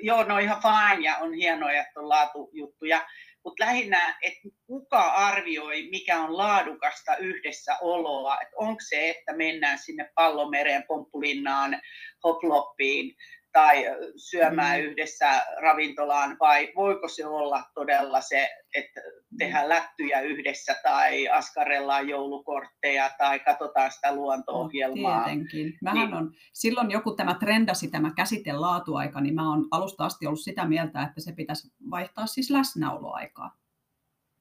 Joo, 0.00 0.24
no 0.24 0.38
ihan 0.38 0.62
fine 0.62 1.04
ja 1.08 1.16
on 1.16 1.34
hienoja, 1.34 1.80
että 1.80 2.00
on 2.00 2.08
laatujuttuja, 2.08 3.06
mutta 3.44 3.64
lähinnä, 3.64 4.18
että 4.22 4.48
kuka 4.66 5.00
arvioi, 5.00 5.88
mikä 5.90 6.20
on 6.20 6.36
laadukasta 6.36 7.16
yhdessä 7.16 7.76
oloa, 7.80 8.40
että 8.40 8.56
onko 8.56 8.80
se, 8.88 9.10
että 9.10 9.36
mennään 9.36 9.78
sinne 9.78 10.10
pallomereen, 10.14 10.84
pomppulinnaan, 10.88 11.80
hoploppiin, 12.24 13.16
tai 13.54 13.84
syömään 14.16 14.80
mm. 14.80 14.86
yhdessä 14.86 15.46
ravintolaan, 15.62 16.36
vai 16.40 16.72
voiko 16.76 17.08
se 17.08 17.26
olla 17.26 17.62
todella 17.74 18.20
se, 18.20 18.48
että 18.74 19.00
tehdään 19.38 19.68
lättyjä 19.68 20.20
yhdessä 20.20 20.76
tai 20.82 21.28
askarellaan 21.28 22.08
joulukortteja 22.08 23.10
tai 23.18 23.40
katsotaan 23.40 23.92
sitä 23.92 24.14
luonto-ohjelmaa. 24.14 25.24
Tietenkin. 25.24 25.72
Mähän 25.82 26.06
niin. 26.06 26.14
on, 26.14 26.32
silloin 26.52 26.90
joku 26.90 27.14
tämä 27.14 27.34
trendasi 27.34 27.90
tämä 27.90 28.12
käsite 28.16 28.52
laatuaika, 28.52 29.20
niin 29.20 29.34
mä 29.34 29.50
oon 29.50 29.68
alusta 29.70 30.04
asti 30.04 30.26
ollut 30.26 30.40
sitä 30.40 30.64
mieltä, 30.64 31.02
että 31.02 31.20
se 31.20 31.32
pitäisi 31.32 31.68
vaihtaa 31.90 32.26
siis 32.26 32.50
läsnäoloaikaa. 32.50 33.56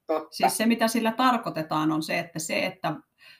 Totta. 0.08 0.30
Siis 0.32 0.58
se, 0.58 0.66
mitä 0.66 0.88
sillä 0.88 1.12
tarkoitetaan, 1.12 1.92
on 1.92 2.04
se, 2.04 2.20
että 2.20 2.40
se, 2.40 2.66
että 2.66 2.94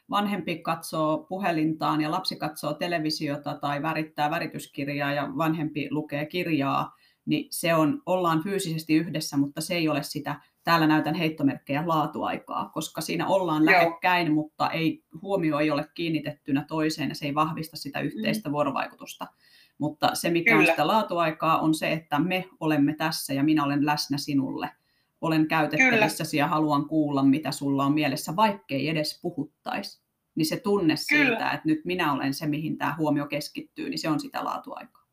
vanhempi 0.10 0.58
katsoo 0.58 1.18
puhelintaan 1.30 2.02
ja 2.02 2.12
lapsi 2.12 2.36
katsoo 2.36 2.74
televisiota 2.74 3.54
tai 3.62 3.82
värittää 3.82 4.32
värityskirjaa 4.32 5.14
ja 5.14 5.28
vanhempi 5.38 5.88
lukee 5.92 6.26
kirjaa, 6.26 6.96
niin 7.26 7.48
se 7.52 7.76
on, 7.76 8.02
ollaan 8.06 8.44
fyysisesti 8.44 8.96
yhdessä, 8.96 9.38
mutta 9.38 9.62
se 9.62 9.76
ei 9.76 9.90
ole 9.90 10.04
sitä, 10.04 10.42
täällä 10.64 10.88
näytän 10.88 11.16
heittomerkkejä 11.16 11.84
laatuaikaa, 11.86 12.70
koska 12.74 13.02
siinä 13.02 13.28
ollaan 13.28 13.64
Joo. 13.64 13.74
lähekkäin, 13.74 14.34
mutta 14.34 14.70
ei, 14.70 15.04
huomio 15.22 15.60
ei 15.60 15.72
ole 15.72 15.88
kiinnitettynä 15.94 16.66
toiseen 16.68 17.10
ja 17.10 17.16
se 17.16 17.26
ei 17.26 17.36
vahvista 17.36 17.78
sitä 17.78 18.00
yhteistä 18.00 18.50
mm. 18.50 18.54
vuorovaikutusta. 18.54 19.28
Mutta 19.78 20.10
se, 20.14 20.30
mikä 20.30 20.52
Kyllä. 20.52 20.62
on 20.62 20.68
sitä 20.68 20.88
laatuaikaa, 20.88 21.60
on 21.60 21.74
se, 21.74 21.92
että 21.92 22.20
me 22.20 22.46
olemme 22.60 22.96
tässä 22.96 23.34
ja 23.34 23.44
minä 23.44 23.64
olen 23.64 23.86
läsnä 23.86 24.18
sinulle– 24.18 24.70
olen 25.24 25.48
käytettävissäsi 25.48 26.38
ja 26.38 26.48
haluan 26.48 26.88
kuulla, 26.88 27.24
mitä 27.24 27.52
sulla 27.52 27.86
on 27.86 27.94
mielessä, 27.94 28.36
vaikkei 28.36 28.90
edes 28.90 29.20
puhuttaisi. 29.22 30.04
Niin 30.36 30.46
se 30.46 30.60
tunne 30.60 30.96
Kyllä. 31.10 31.30
siitä, 31.30 31.52
että 31.52 31.68
nyt 31.68 31.86
minä 31.86 32.14
olen 32.14 32.34
se, 32.34 32.48
mihin 32.48 32.78
tämä 32.78 32.96
huomio 32.98 33.28
keskittyy, 33.28 33.90
niin 33.90 34.00
se 34.00 34.10
on 34.10 34.20
sitä 34.20 34.44
laatuaikaa. 34.44 35.04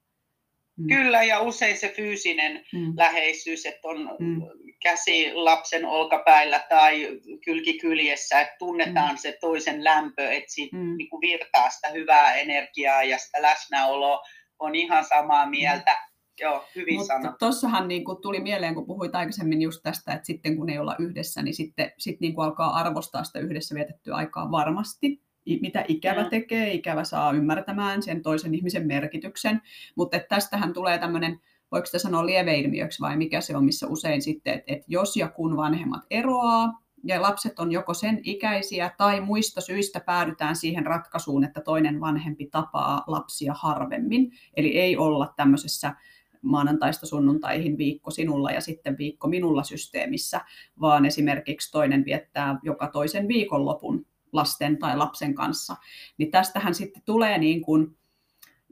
Mm. 0.77 0.87
Kyllä, 0.87 1.23
ja 1.23 1.41
usein 1.41 1.77
se 1.77 1.89
fyysinen 1.97 2.65
mm. 2.73 2.93
läheisyys, 2.97 3.67
että 3.67 3.89
on 3.89 4.17
mm. 4.19 4.43
käsi 4.83 5.35
lapsen 5.35 5.85
olkapäillä 5.85 6.61
tai 6.69 7.21
kylki 7.45 7.79
kyljessä, 7.79 8.41
että 8.41 8.57
tunnetaan 8.59 9.15
mm. 9.15 9.19
se 9.19 9.39
toisen 9.41 9.85
lämpö, 9.85 10.31
että 10.31 10.53
siitä 10.53 10.77
mm. 10.77 10.97
niin 10.97 11.11
kuin 11.11 11.21
virtaa 11.21 11.71
sitä 11.71 11.89
hyvää 11.89 12.35
energiaa 12.35 13.03
ja 13.03 13.19
sitä 13.19 13.43
läsnäoloa, 13.43 14.21
on 14.59 14.75
ihan 14.75 15.05
samaa 15.05 15.47
mieltä. 15.47 15.91
Mm 15.91 16.10
Joo, 16.41 16.65
hyvin 16.77 16.95
Mutta 16.95 17.07
sanottu. 17.07 17.39
Tuossahan 17.39 17.89
niin 17.89 18.05
kuin 18.05 18.23
tuli 18.23 18.41
mieleen, 18.41 18.75
kun 18.75 18.87
puhuit 18.87 19.15
aikaisemmin 19.15 19.63
just 19.63 19.81
tästä, 19.83 20.13
että 20.13 20.27
sitten 20.27 20.57
kun 20.57 20.71
ei 20.71 20.79
olla 20.79 20.97
yhdessä, 20.99 21.43
niin 21.43 21.55
sitten 21.55 21.93
sit 21.99 22.21
niin 22.21 22.35
kuin 22.35 22.45
alkaa 22.45 22.77
arvostaa 22.77 23.25
sitä 23.25 23.39
yhdessä 23.39 23.75
vietettyä 23.75 24.15
aikaa 24.15 24.51
varmasti. 24.51 25.23
Mitä 25.61 25.85
ikävä 25.89 26.23
mm. 26.23 26.31
tekee, 26.31 26.73
ikävä 26.73 27.05
saa 27.05 27.33
ymmärtämään 27.33 28.03
sen 28.03 28.23
toisen 28.23 28.55
ihmisen 28.55 28.87
merkityksen. 28.87 29.63
Mutta 29.97 30.19
tästähän 30.29 30.73
tulee 30.73 30.99
tämmöinen, 30.99 31.41
voiko 31.73 31.87
sitä 31.87 31.99
sanoa 31.99 32.27
lieveilmiöksi 32.27 33.01
vai 33.01 33.17
mikä 33.17 33.41
se 33.41 33.57
on, 33.57 33.65
missä 33.65 33.87
usein 33.87 34.23
sitten, 34.23 34.55
että, 34.55 34.73
että 34.73 34.85
jos 34.89 35.17
ja 35.17 35.29
kun 35.29 35.57
vanhemmat 35.57 36.03
eroaa, 36.11 36.81
ja 37.05 37.23
lapset 37.23 37.59
on 37.59 37.73
joko 37.73 37.95
sen 37.95 38.21
ikäisiä 38.23 38.91
tai 38.99 39.21
muista 39.21 39.61
syistä 39.61 40.01
päädytään 40.01 40.57
siihen 40.57 40.87
ratkaisuun, 40.87 41.45
että 41.45 41.61
toinen 41.61 42.01
vanhempi 42.01 42.47
tapaa 42.47 43.05
lapsia 43.07 43.55
harvemmin. 43.55 44.33
Eli 44.57 44.79
ei 44.79 44.97
olla 44.97 45.33
tämmöisessä 45.37 45.95
maanantaista 46.43 47.07
sunnuntaihin 47.07 47.79
viikko 47.79 48.11
sinulla 48.11 48.51
ja 48.51 48.61
sitten 48.61 48.99
viikko 48.99 49.29
minulla 49.29 49.63
systeemissä, 49.63 50.41
vaan 50.81 51.07
esimerkiksi 51.07 51.73
toinen 51.73 52.05
viettää 52.05 52.59
joka 52.63 52.87
toisen 52.87 53.29
viikonlopun 53.29 54.07
lasten 54.33 54.79
tai 54.79 54.97
lapsen 54.97 55.35
kanssa. 55.35 55.77
Niin 56.19 56.31
tästähän 56.31 56.75
sitten 56.75 57.03
tulee 57.05 57.39
niin 57.39 57.61
kuin 57.61 57.97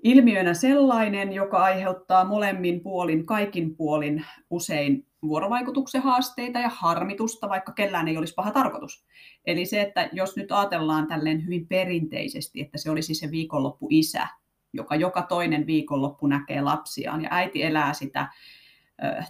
ilmiönä 0.03 0.55
sellainen, 0.55 1.33
joka 1.33 1.59
aiheuttaa 1.59 2.25
molemmin 2.25 2.81
puolin, 2.81 3.27
kaikin 3.27 3.77
puolin 3.77 4.25
usein 4.51 5.07
vuorovaikutuksen 5.23 6.03
haasteita 6.03 6.59
ja 6.59 6.69
harmitusta, 6.69 7.49
vaikka 7.49 7.73
kellään 7.73 8.09
ei 8.09 8.17
olisi 8.17 8.35
paha 8.35 8.51
tarkoitus. 8.51 9.05
Eli 9.45 9.67
se, 9.67 9.81
että 9.81 10.09
jos 10.13 10.37
nyt 10.37 10.53
ajatellaan 10.53 11.07
tälleen 11.07 11.45
hyvin 11.45 11.67
perinteisesti, 11.67 12.61
että 12.61 12.79
se 12.79 12.91
olisi 12.91 13.15
se 13.15 13.31
viikonloppu 13.31 13.87
isä, 13.91 14.29
joka 14.73 14.97
joka 14.97 15.23
toinen 15.23 15.67
viikonloppu 15.67 16.27
näkee 16.27 16.61
lapsiaan 16.61 17.23
ja 17.23 17.29
äiti 17.33 17.63
elää 17.63 17.93
sitä 17.93 18.29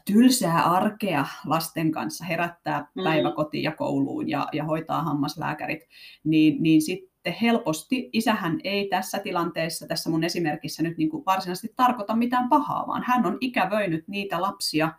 tylsää 0.04 0.62
arkea 0.62 1.26
lasten 1.47 1.92
kanssa, 1.92 2.25
herättää 2.25 2.88
mm. 2.95 3.04
päiväkotiin 3.04 3.62
ja 3.62 3.73
kouluun 3.73 4.28
ja, 4.28 4.49
ja 4.52 4.64
hoitaa 4.64 5.02
hammaslääkärit, 5.02 5.80
niin, 6.25 6.62
niin 6.62 6.83
sitten 6.83 7.33
helposti 7.42 8.11
isähän 8.12 8.61
ei 8.64 8.88
tässä 8.88 9.18
tilanteessa, 9.18 9.87
tässä 9.87 10.11
mun 10.11 10.25
esimerkissä 10.25 10.83
nyt 10.83 10.99
niin 10.99 11.11
kuin 11.11 11.25
varsinaisesti 11.26 11.73
tarkoita 11.76 12.16
mitään 12.16 12.49
pahaa, 12.49 12.87
vaan 12.87 13.02
hän 13.07 13.26
on 13.26 13.38
ikävöinyt 13.40 14.09
niitä 14.09 14.42
lapsia, 14.42 14.92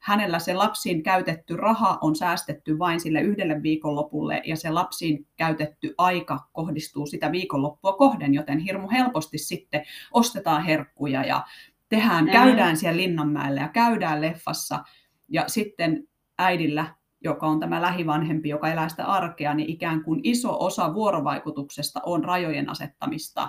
hänellä 0.00 0.38
se 0.38 0.54
lapsiin 0.54 1.02
käytetty 1.02 1.56
raha 1.56 1.98
on 2.00 2.16
säästetty 2.16 2.78
vain 2.78 3.00
sille 3.00 3.20
yhdelle 3.20 3.62
viikonlopulle 3.62 4.42
ja 4.44 4.56
se 4.56 4.70
lapsiin 4.70 5.26
käytetty 5.36 5.94
aika 5.98 6.38
kohdistuu 6.52 7.06
sitä 7.06 7.32
viikonloppua 7.32 7.92
kohden, 7.92 8.34
joten 8.34 8.58
hirmu 8.58 8.88
helposti 8.90 9.38
sitten 9.38 9.84
ostetaan 10.12 10.64
herkkuja 10.64 11.24
ja 11.24 11.44
tehdään, 11.88 12.24
mm. 12.24 12.30
käydään 12.30 12.76
siellä 12.76 12.96
Linnanmäellä 12.96 13.60
ja 13.60 13.68
käydään 13.68 14.20
leffassa 14.20 14.84
ja 15.28 15.44
sitten 15.46 16.08
äidillä 16.38 17.00
joka 17.24 17.46
on 17.46 17.60
tämä 17.60 17.82
lähivanhempi, 17.82 18.48
joka 18.48 18.68
elää 18.68 18.88
sitä 18.88 19.04
arkea, 19.04 19.54
niin 19.54 19.68
ikään 19.68 20.04
kuin 20.04 20.20
iso 20.22 20.56
osa 20.64 20.94
vuorovaikutuksesta 20.94 22.00
on 22.06 22.24
rajojen 22.24 22.70
asettamista, 22.70 23.48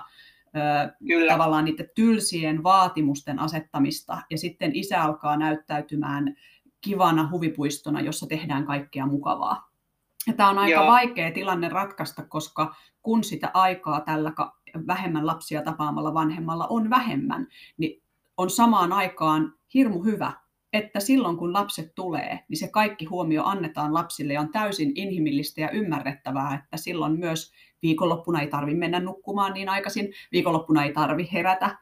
Kyllä. 1.08 1.32
tavallaan 1.32 1.64
niiden 1.64 1.90
tylsien 1.94 2.62
vaatimusten 2.62 3.38
asettamista, 3.38 4.22
ja 4.30 4.38
sitten 4.38 4.70
isä 4.74 5.02
alkaa 5.02 5.36
näyttäytymään 5.36 6.36
kivana 6.80 7.28
huvipuistona, 7.30 8.00
jossa 8.00 8.26
tehdään 8.26 8.66
kaikkea 8.66 9.06
mukavaa. 9.06 9.70
Ja 10.26 10.32
tämä 10.32 10.50
on 10.50 10.58
aika 10.58 10.80
Joo. 10.80 10.86
vaikea 10.86 11.32
tilanne 11.32 11.68
ratkaista, 11.68 12.24
koska 12.24 12.74
kun 13.02 13.24
sitä 13.24 13.50
aikaa 13.54 14.00
tällä 14.00 14.32
vähemmän 14.86 15.26
lapsia 15.26 15.62
tapaamalla 15.62 16.14
vanhemmalla 16.14 16.66
on 16.66 16.90
vähemmän, 16.90 17.46
niin 17.76 18.02
on 18.36 18.50
samaan 18.50 18.92
aikaan 18.92 19.54
hirmu 19.74 20.02
hyvä, 20.02 20.32
että 20.72 21.00
silloin 21.00 21.36
kun 21.36 21.52
lapset 21.52 21.94
tulee, 21.94 22.44
niin 22.48 22.58
se 22.58 22.68
kaikki 22.68 23.04
huomio 23.04 23.44
annetaan 23.44 23.94
lapsille 23.94 24.32
ja 24.32 24.40
on 24.40 24.52
täysin 24.52 24.92
inhimillistä 24.94 25.60
ja 25.60 25.70
ymmärrettävää, 25.70 26.54
että 26.54 26.76
silloin 26.76 27.18
myös 27.18 27.52
viikonloppuna 27.82 28.40
ei 28.40 28.46
tarvitse 28.46 28.78
mennä 28.78 29.00
nukkumaan 29.00 29.54
niin 29.54 29.68
aikaisin, 29.68 30.12
viikonloppuna 30.32 30.84
ei 30.84 30.92
tarvitse 30.92 31.32
herätä. 31.32 31.78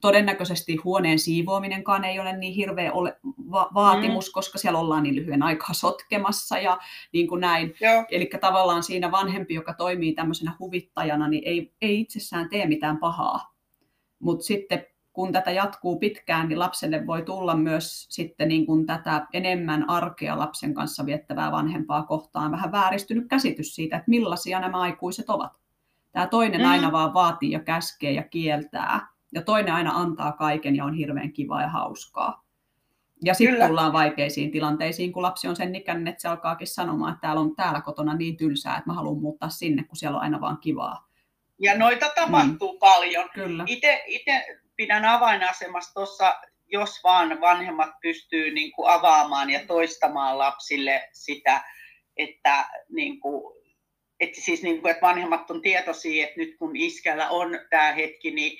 Todennäköisesti 0.00 0.76
huoneen 0.76 1.18
siivoaminenkaan 1.18 2.04
ei 2.04 2.20
ole 2.20 2.36
niin 2.36 2.54
hirveä 2.54 2.92
ole, 2.92 3.16
va- 3.50 3.70
vaatimus, 3.74 4.28
mm. 4.28 4.32
koska 4.32 4.58
siellä 4.58 4.78
ollaan 4.78 5.02
niin 5.02 5.16
lyhyen 5.16 5.42
aikaa 5.42 5.72
sotkemassa 5.72 6.58
ja 6.58 6.78
niin 7.12 7.28
kuin 7.28 7.40
näin. 7.40 7.74
Eli 8.10 8.30
tavallaan 8.40 8.82
siinä 8.82 9.10
vanhempi, 9.10 9.54
joka 9.54 9.74
toimii 9.74 10.12
tämmöisenä 10.12 10.52
huvittajana, 10.58 11.28
niin 11.28 11.42
ei, 11.46 11.72
ei 11.80 12.00
itsessään 12.00 12.48
tee 12.48 12.66
mitään 12.66 12.98
pahaa. 12.98 13.54
Mutta 14.18 14.44
sitten 14.44 14.86
kun 15.12 15.32
tätä 15.32 15.50
jatkuu 15.50 15.98
pitkään, 15.98 16.48
niin 16.48 16.58
lapselle 16.58 17.06
voi 17.06 17.22
tulla 17.22 17.56
myös 17.56 18.06
sitten 18.10 18.48
niin 18.48 18.66
kuin 18.66 18.86
tätä 18.86 19.26
enemmän 19.32 19.90
arkea 19.90 20.38
lapsen 20.38 20.74
kanssa 20.74 21.06
viettävää 21.06 21.52
vanhempaa 21.52 22.02
kohtaan 22.02 22.52
vähän 22.52 22.72
vääristynyt 22.72 23.28
käsitys 23.28 23.74
siitä, 23.74 23.96
että 23.96 24.10
millaisia 24.10 24.60
nämä 24.60 24.80
aikuiset 24.80 25.30
ovat. 25.30 25.52
Tämä 26.12 26.26
toinen 26.26 26.66
aina 26.66 26.88
mm. 26.88 26.92
vaan 26.92 27.14
vaatii 27.14 27.50
ja 27.50 27.60
käskee 27.60 28.12
ja 28.12 28.22
kieltää, 28.22 29.06
ja 29.34 29.42
toinen 29.42 29.74
aina 29.74 29.92
antaa 29.94 30.32
kaiken 30.32 30.76
ja 30.76 30.84
on 30.84 30.94
hirveän 30.94 31.32
kiva 31.32 31.62
ja 31.62 31.68
hauskaa. 31.68 32.44
Ja 33.24 33.34
sitten 33.34 33.68
tullaan 33.68 33.92
vaikeisiin 33.92 34.50
tilanteisiin, 34.50 35.12
kun 35.12 35.22
lapsi 35.22 35.48
on 35.48 35.56
sen 35.56 35.74
ikäinen, 35.74 36.08
että 36.08 36.22
se 36.22 36.28
alkaakin 36.28 36.66
sanomaan, 36.66 37.12
että 37.12 37.20
täällä 37.20 37.40
on 37.40 37.56
täällä 37.56 37.80
kotona 37.80 38.14
niin 38.14 38.36
tylsää, 38.36 38.76
että 38.76 38.90
mä 38.90 38.94
haluan 38.94 39.20
muuttaa 39.20 39.48
sinne, 39.48 39.84
kun 39.84 39.96
siellä 39.96 40.16
on 40.16 40.22
aina 40.22 40.40
vaan 40.40 40.58
kivaa. 40.58 41.08
Ja 41.58 41.78
noita 41.78 42.06
tapahtuu 42.14 42.70
niin. 42.70 42.78
paljon. 42.80 43.28
Kyllä. 43.34 43.64
Itse 43.66 44.02
pidän 44.80 45.04
avainasemassa 45.04 45.94
tuossa, 45.94 46.40
jos 46.66 47.04
vaan 47.04 47.40
vanhemmat 47.40 47.90
pystyy 48.02 48.50
niin 48.50 48.72
kuin 48.72 48.90
avaamaan 48.90 49.50
ja 49.50 49.60
toistamaan 49.66 50.38
lapsille 50.38 51.08
sitä, 51.12 51.60
että, 52.16 52.64
niin 52.88 53.20
kuin, 53.20 53.56
että, 54.20 54.40
siis 54.40 54.62
niin 54.62 54.80
kuin, 54.80 54.90
että 54.90 55.06
vanhemmat 55.06 55.50
on 55.50 55.62
tietoisia, 55.62 56.24
että 56.24 56.40
nyt 56.40 56.56
kun 56.58 56.76
iskällä 56.76 57.28
on 57.28 57.60
tämä 57.70 57.92
hetki, 57.92 58.30
niin 58.30 58.58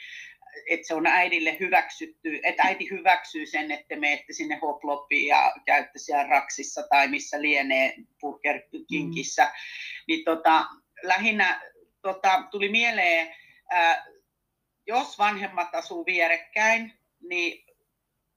että 0.70 0.86
se 0.86 0.94
on 0.94 1.06
äidille 1.06 1.56
hyväksytty, 1.60 2.40
että 2.42 2.62
äiti 2.62 2.90
hyväksyy 2.90 3.46
sen, 3.46 3.70
että 3.70 3.96
menette 3.96 4.32
sinne 4.32 4.58
hoploppiin 4.62 5.26
ja 5.26 5.52
käytte 5.66 5.98
siellä 5.98 6.26
raksissa 6.26 6.82
tai 6.90 7.08
missä 7.08 7.42
lienee 7.42 7.94
Burger 8.20 8.60
Kingissä. 8.88 9.44
Mm. 9.44 9.50
Niin 10.08 10.24
tota, 10.24 10.66
lähinnä 11.02 11.60
tota, 12.02 12.44
tuli 12.50 12.68
mieleen, 12.68 13.34
ää, 13.70 14.09
jos 14.86 15.18
vanhemmat 15.18 15.74
asuu 15.74 16.06
vierekkäin, 16.06 16.92
niin 17.20 17.64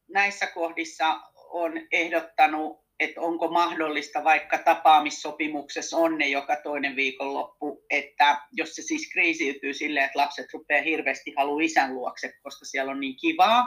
näissä 0.09 0.47
kohdissa 0.47 1.21
on 1.35 1.71
ehdottanut, 1.91 2.83
että 2.99 3.21
onko 3.21 3.47
mahdollista 3.47 4.23
vaikka 4.23 4.57
tapaamissopimuksessa 4.57 5.97
on 5.97 6.17
ne 6.17 6.27
joka 6.27 6.55
toinen 6.55 6.95
viikonloppu, 6.95 7.85
että 7.89 8.41
jos 8.51 8.75
se 8.75 8.81
siis 8.81 9.11
kriisiytyy 9.11 9.73
silleen, 9.73 10.05
että 10.05 10.19
lapset 10.19 10.53
rupeaa 10.53 10.83
hirveästi 10.83 11.33
haluaa 11.37 11.63
isän 11.63 11.93
luokse, 11.95 12.33
koska 12.43 12.65
siellä 12.65 12.91
on 12.91 12.99
niin 12.99 13.15
kivaa, 13.15 13.63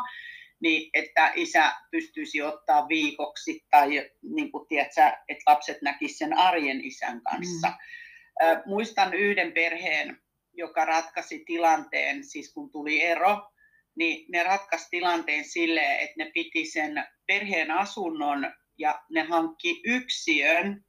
niin 0.61 0.90
että 0.95 1.33
isä 1.35 1.73
pystyisi 1.90 2.42
ottaa 2.42 2.88
viikoksi 2.88 3.64
tai 3.71 4.11
niin 4.23 4.52
kuin 4.52 4.68
tiedätkö, 4.68 5.02
että 5.28 5.42
lapset 5.47 5.83
näkisivät 5.83 6.18
sen 6.18 6.38
arjen 6.38 6.85
isän 6.85 7.21
kanssa. 7.21 7.68
Mm. 7.68 8.62
muistan 8.66 9.14
yhden 9.14 9.52
perheen, 9.52 10.21
joka 10.56 10.84
ratkaisi 10.84 11.42
tilanteen, 11.46 12.25
siis 12.25 12.52
kun 12.52 12.70
tuli 12.70 13.02
ero, 13.02 13.50
niin 13.96 14.26
ne 14.28 14.42
ratkaisi 14.42 14.86
tilanteen 14.90 15.44
silleen, 15.44 16.00
että 16.00 16.25
ne 16.25 16.30
piti 16.34 16.64
sen 16.64 17.04
perheen 17.26 17.70
asunnon 17.70 18.52
ja 18.78 19.02
ne 19.10 19.22
hankki 19.22 19.82
yksiön, 19.84 20.84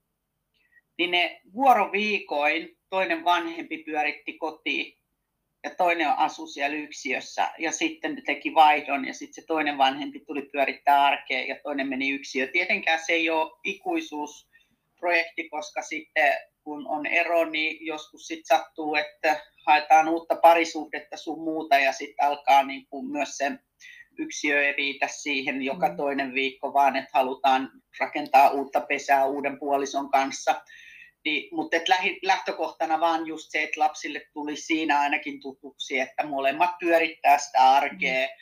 niin 0.98 1.12
ne 1.12 1.42
vuoroviikoin 1.54 2.78
toinen 2.90 3.24
vanhempi 3.24 3.78
pyöritti 3.78 4.34
kotiin 4.34 4.98
ja 5.64 5.76
toinen 5.76 6.08
asui 6.10 6.50
siellä 6.50 6.78
yksiössä 6.78 7.52
ja 7.58 7.72
sitten 7.72 8.16
ne 8.16 8.22
teki 8.26 8.54
vaihdon 8.54 9.06
ja 9.06 9.14
sitten 9.14 9.34
se 9.34 9.48
toinen 9.48 9.78
vanhempi 9.78 10.20
tuli 10.20 10.42
pyörittää 10.42 11.04
arkea 11.06 11.46
ja 11.46 11.56
toinen 11.64 11.88
meni 11.88 12.10
yksiö. 12.10 12.48
Tietenkään 12.48 13.00
se 13.06 13.14
ei 13.14 13.30
ole 13.30 13.52
ikuisuusprojekti, 13.64 15.50
koska 15.50 15.82
sitten 15.82 16.34
kun 16.64 16.88
on 16.88 17.06
ero, 17.06 17.46
niin 17.46 17.86
joskus 17.86 18.28
sitten 18.28 18.58
sattuu, 18.58 18.96
että 18.96 19.42
haetaan 19.68 20.10
uutta 20.10 20.36
parisuhdetta 20.36 21.18
sun 21.18 21.44
muuta 21.44 21.76
ja 21.76 21.92
sitten 21.92 22.26
alkaa 22.26 22.64
niin 22.64 22.88
kuin 22.88 23.12
myös 23.12 23.38
se 23.38 23.52
yksiö 24.20 24.66
ei 24.66 24.74
riitä 24.74 25.08
siihen 25.08 25.62
joka 25.62 25.90
mm. 25.90 25.98
toinen 25.98 26.34
viikko, 26.34 26.74
vaan 26.74 26.96
että 26.96 27.10
halutaan 27.14 27.72
rakentaa 28.00 28.50
uutta 28.50 28.82
pesää 28.82 29.26
uuden 29.26 29.60
puolison 29.60 30.10
kanssa. 30.10 30.62
Niin, 31.26 31.56
mutta 31.56 31.78
et 31.78 31.84
lähtökohtana 32.24 33.00
vaan 33.00 33.28
just 33.28 33.52
se, 33.52 33.64
että 33.64 33.80
lapsille 33.80 34.22
tuli 34.34 34.56
siinä 34.56 35.00
ainakin 35.00 35.42
tutuksi, 35.42 36.00
että 36.00 36.26
molemmat 36.26 36.70
pyörittää 36.80 37.38
sitä 37.38 37.72
arkea 37.72 38.28
mm. 38.28 38.34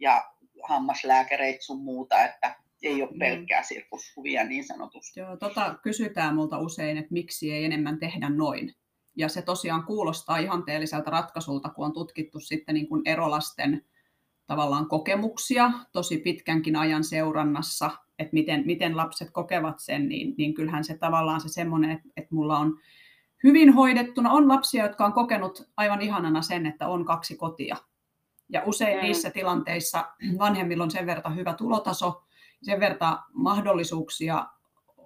ja 0.00 0.24
hammaslääkäreitä 0.68 1.64
sun 1.64 1.84
muuta, 1.84 2.24
että 2.24 2.56
ei 2.82 3.02
ole 3.02 3.10
mm. 3.10 3.18
pelkkää 3.18 3.62
sirkuskuvia 3.62 4.44
niin 4.44 4.64
sanotusti. 4.64 5.20
Joo, 5.20 5.36
tota 5.36 5.74
kysytään 5.82 6.34
multa 6.34 6.58
usein, 6.58 6.98
että 6.98 7.12
miksi 7.12 7.52
ei 7.52 7.64
enemmän 7.64 7.98
tehdä 7.98 8.28
noin. 8.28 8.74
Ja 9.20 9.28
se 9.28 9.42
tosiaan 9.42 9.84
kuulostaa 9.84 10.38
ihanteelliselta 10.38 11.10
ratkaisulta, 11.10 11.68
kun 11.68 11.84
on 11.84 11.92
tutkittu 11.92 12.40
sitten 12.40 12.74
niin 12.74 12.88
kuin 12.88 13.02
erolasten 13.04 13.84
tavallaan 14.46 14.88
kokemuksia 14.88 15.72
tosi 15.92 16.18
pitkänkin 16.18 16.76
ajan 16.76 17.04
seurannassa, 17.04 17.90
että 18.18 18.32
miten, 18.32 18.62
miten 18.66 18.96
lapset 18.96 19.30
kokevat 19.30 19.78
sen, 19.78 20.08
niin, 20.08 20.34
niin 20.38 20.54
kyllähän 20.54 20.84
se 20.84 20.98
tavallaan 20.98 21.40
se 21.40 21.48
semmoinen, 21.48 21.90
että, 21.90 22.08
että 22.16 22.34
mulla 22.34 22.58
on 22.58 22.78
hyvin 23.44 23.74
hoidettuna, 23.74 24.30
on 24.30 24.48
lapsia, 24.48 24.84
jotka 24.84 25.04
on 25.04 25.12
kokenut 25.12 25.68
aivan 25.76 26.00
ihanana 26.00 26.42
sen, 26.42 26.66
että 26.66 26.88
on 26.88 27.04
kaksi 27.04 27.36
kotia. 27.36 27.76
Ja 28.48 28.62
usein 28.66 28.96
mm. 28.96 29.02
niissä 29.02 29.30
tilanteissa 29.30 30.08
vanhemmilla 30.38 30.84
on 30.84 30.90
sen 30.90 31.06
verran 31.06 31.36
hyvä 31.36 31.54
tulotaso, 31.54 32.22
sen 32.62 32.80
verran 32.80 33.18
mahdollisuuksia 33.32 34.46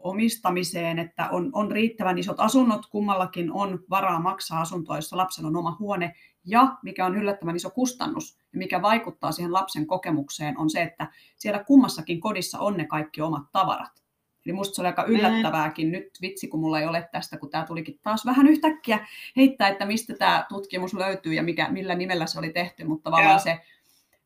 omistamiseen, 0.04 0.98
että 0.98 1.28
on, 1.30 1.50
on 1.52 1.70
riittävän 1.70 2.18
isot 2.18 2.40
asunnot, 2.40 2.86
kummallakin 2.86 3.52
on 3.52 3.78
varaa 3.90 4.20
maksaa 4.20 4.60
asuntoa, 4.60 4.96
jossa 4.96 5.16
lapsella 5.16 5.48
on 5.48 5.56
oma 5.56 5.76
huone, 5.78 6.14
ja 6.44 6.76
mikä 6.82 7.06
on 7.06 7.16
yllättävän 7.16 7.56
iso 7.56 7.70
kustannus, 7.70 8.38
ja 8.52 8.58
mikä 8.58 8.82
vaikuttaa 8.82 9.32
siihen 9.32 9.52
lapsen 9.52 9.86
kokemukseen, 9.86 10.58
on 10.58 10.70
se, 10.70 10.82
että 10.82 11.08
siellä 11.36 11.64
kummassakin 11.64 12.20
kodissa 12.20 12.58
on 12.58 12.76
ne 12.76 12.86
kaikki 12.86 13.20
omat 13.20 13.42
tavarat. 13.52 14.04
Eli 14.46 14.52
musta 14.52 14.74
se 14.74 14.82
oli 14.82 14.86
aika 14.86 15.04
yllättävääkin. 15.04 15.92
Nyt, 15.92 16.08
vitsi 16.22 16.48
kun 16.48 16.60
mulla 16.60 16.80
ei 16.80 16.86
ole 16.86 17.08
tästä, 17.12 17.38
kun 17.38 17.50
tämä 17.50 17.66
tulikin 17.66 17.98
taas 18.02 18.26
vähän 18.26 18.48
yhtäkkiä 18.48 19.06
heittää, 19.36 19.68
että 19.68 19.86
mistä 19.86 20.14
tämä 20.14 20.46
tutkimus 20.48 20.94
löytyy 20.94 21.34
ja 21.34 21.42
mikä, 21.42 21.68
millä 21.68 21.94
nimellä 21.94 22.26
se 22.26 22.38
oli 22.38 22.50
tehty, 22.50 22.84
mutta 22.84 23.10
tavallaan 23.10 23.40
se 23.40 23.50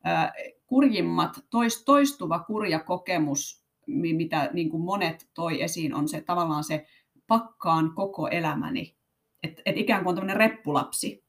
äh, 0.07 0.33
kurjimmat, 0.67 1.45
toist, 1.51 1.83
toistuva 1.85 2.39
kurja 2.39 2.79
kokemus 2.79 3.58
mitä 3.89 4.51
niin 4.53 4.71
kuin 4.71 4.83
monet 4.83 5.29
toi 5.35 5.63
esiin, 5.63 5.95
on 5.95 6.09
se 6.09 6.21
tavallaan 6.21 6.65
se 6.65 6.87
pakkaan 7.27 7.95
koko 7.95 8.29
elämäni. 8.29 8.97
Että 9.43 9.63
et 9.67 9.77
ikään 9.77 10.03
kuin 10.03 10.09
on 10.09 10.15
tämmöinen 10.15 10.37
reppulapsi, 10.37 11.25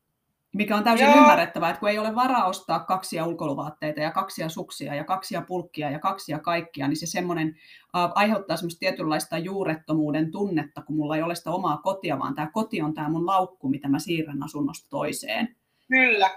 mikä 0.53 0.77
on 0.77 0.83
täysin 0.83 1.07
Joo. 1.07 1.17
ymmärrettävää, 1.17 1.69
että 1.69 1.79
kun 1.79 1.89
ei 1.89 1.99
ole 1.99 2.15
varaa 2.15 2.45
ostaa 2.45 2.79
kaksia 2.79 3.25
ulkoiluvaatteita 3.25 3.99
ja 3.99 4.11
kaksia 4.11 4.49
suksia 4.49 4.95
ja 4.95 5.03
kaksia 5.03 5.41
pulkkia 5.41 5.91
ja 5.91 5.99
kaksia 5.99 6.39
kaikkia, 6.39 6.87
niin 6.87 6.97
se 6.97 7.05
semmoinen 7.05 7.47
äh, 7.47 8.11
aiheuttaa 8.15 8.57
semmoista 8.57 8.79
tietynlaista 8.79 9.37
juurettomuuden 9.37 10.31
tunnetta, 10.31 10.81
kun 10.81 10.95
mulla 10.95 11.15
ei 11.15 11.21
ole 11.21 11.35
sitä 11.35 11.51
omaa 11.51 11.77
kotia, 11.77 12.19
vaan 12.19 12.35
tämä 12.35 12.51
koti 12.53 12.81
on 12.81 12.93
tämä 12.93 13.09
mun 13.09 13.25
laukku, 13.25 13.69
mitä 13.69 13.87
mä 13.87 13.99
siirrän 13.99 14.43
asunnosta 14.43 14.89
toiseen. 14.89 15.55
Kyllä. 15.87 16.29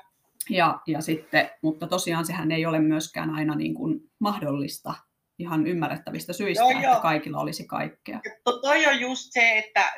Ja, 0.50 0.80
ja 0.86 1.00
sitten, 1.00 1.50
mutta 1.62 1.86
tosiaan 1.86 2.26
sehän 2.26 2.52
ei 2.52 2.66
ole 2.66 2.80
myöskään 2.80 3.30
aina 3.30 3.54
niin 3.54 3.74
kuin 3.74 4.10
mahdollista 4.18 4.94
ihan 5.42 5.66
ymmärrettävistä 5.66 6.32
syistä, 6.32 6.64
joo, 6.64 6.70
että 6.70 6.82
joo. 6.82 7.00
kaikilla 7.00 7.40
olisi 7.40 7.66
kaikkea. 7.66 8.20
To, 8.44 8.58
toi 8.58 8.86
on 8.86 9.00
just 9.00 9.32
se, 9.32 9.58
että, 9.58 9.92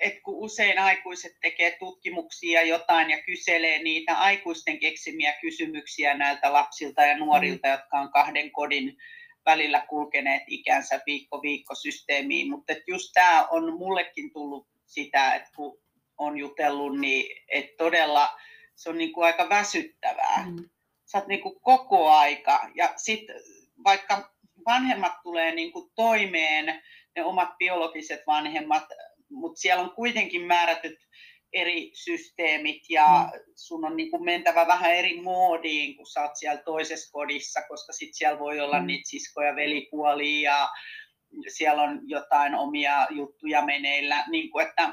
että 0.00 0.20
kun 0.22 0.34
usein 0.34 0.78
aikuiset 0.78 1.32
tekee 1.40 1.76
tutkimuksia 1.78 2.62
jotain 2.62 3.10
ja 3.10 3.22
kyselee 3.22 3.82
niitä 3.82 4.18
aikuisten 4.18 4.78
keksimiä 4.78 5.34
kysymyksiä 5.40 6.14
näiltä 6.14 6.52
lapsilta 6.52 7.02
ja 7.02 7.18
nuorilta, 7.18 7.68
mm. 7.68 7.72
jotka 7.72 8.00
on 8.00 8.12
kahden 8.12 8.50
kodin 8.50 8.96
välillä 9.46 9.86
kulkeneet 9.88 10.42
ikänsä 10.46 11.00
viikko 11.06 11.42
viikko 11.42 11.74
systeemiin, 11.74 12.50
mutta 12.50 12.72
just 12.86 13.10
tämä 13.14 13.46
on 13.50 13.78
mullekin 13.78 14.32
tullut 14.32 14.68
sitä, 14.86 15.34
että 15.34 15.50
kun 15.56 15.78
on 16.18 16.38
jutellut, 16.38 17.00
niin 17.00 17.42
että 17.48 17.74
todella 17.78 18.30
se 18.74 18.90
on 18.90 18.98
niin 18.98 19.12
kuin 19.12 19.26
aika 19.26 19.48
väsyttävää. 19.48 20.46
Mm. 20.46 20.68
Sä 21.04 21.18
oot 21.18 21.26
niin 21.26 21.40
kuin 21.40 21.60
koko 21.60 22.10
aika 22.10 22.70
ja 22.74 22.92
sitten 22.96 23.36
vaikka 23.84 24.35
vanhemmat 24.66 25.12
tulee 25.22 25.54
niin 25.54 25.72
kuin 25.72 25.90
toimeen, 25.94 26.82
ne 27.16 27.24
omat 27.24 27.58
biologiset 27.58 28.20
vanhemmat, 28.26 28.84
mutta 29.30 29.60
siellä 29.60 29.84
on 29.84 29.94
kuitenkin 29.94 30.42
määrätyt 30.42 30.98
eri 31.52 31.90
systeemit 31.94 32.82
ja 32.88 33.30
mm. 33.34 33.40
sun 33.54 33.84
on 33.84 33.96
niin 33.96 34.10
kuin 34.10 34.24
mentävä 34.24 34.66
vähän 34.66 34.94
eri 34.94 35.20
moodiin, 35.20 35.96
kun 35.96 36.06
sä 36.06 36.22
oot 36.22 36.36
siellä 36.36 36.62
toisessa 36.62 37.12
kodissa, 37.12 37.60
koska 37.68 37.92
sit 37.92 38.10
siellä 38.12 38.38
voi 38.38 38.60
olla 38.60 38.80
mm. 38.80 38.86
niitä 38.86 39.10
siskoja, 39.10 39.56
velipuolia 39.56 40.50
ja 40.50 40.68
siellä 41.48 41.82
on 41.82 42.00
jotain 42.06 42.54
omia 42.54 43.06
juttuja 43.10 43.64
meneillä, 43.64 44.24
niin 44.30 44.50
kuin 44.50 44.66
että 44.66 44.92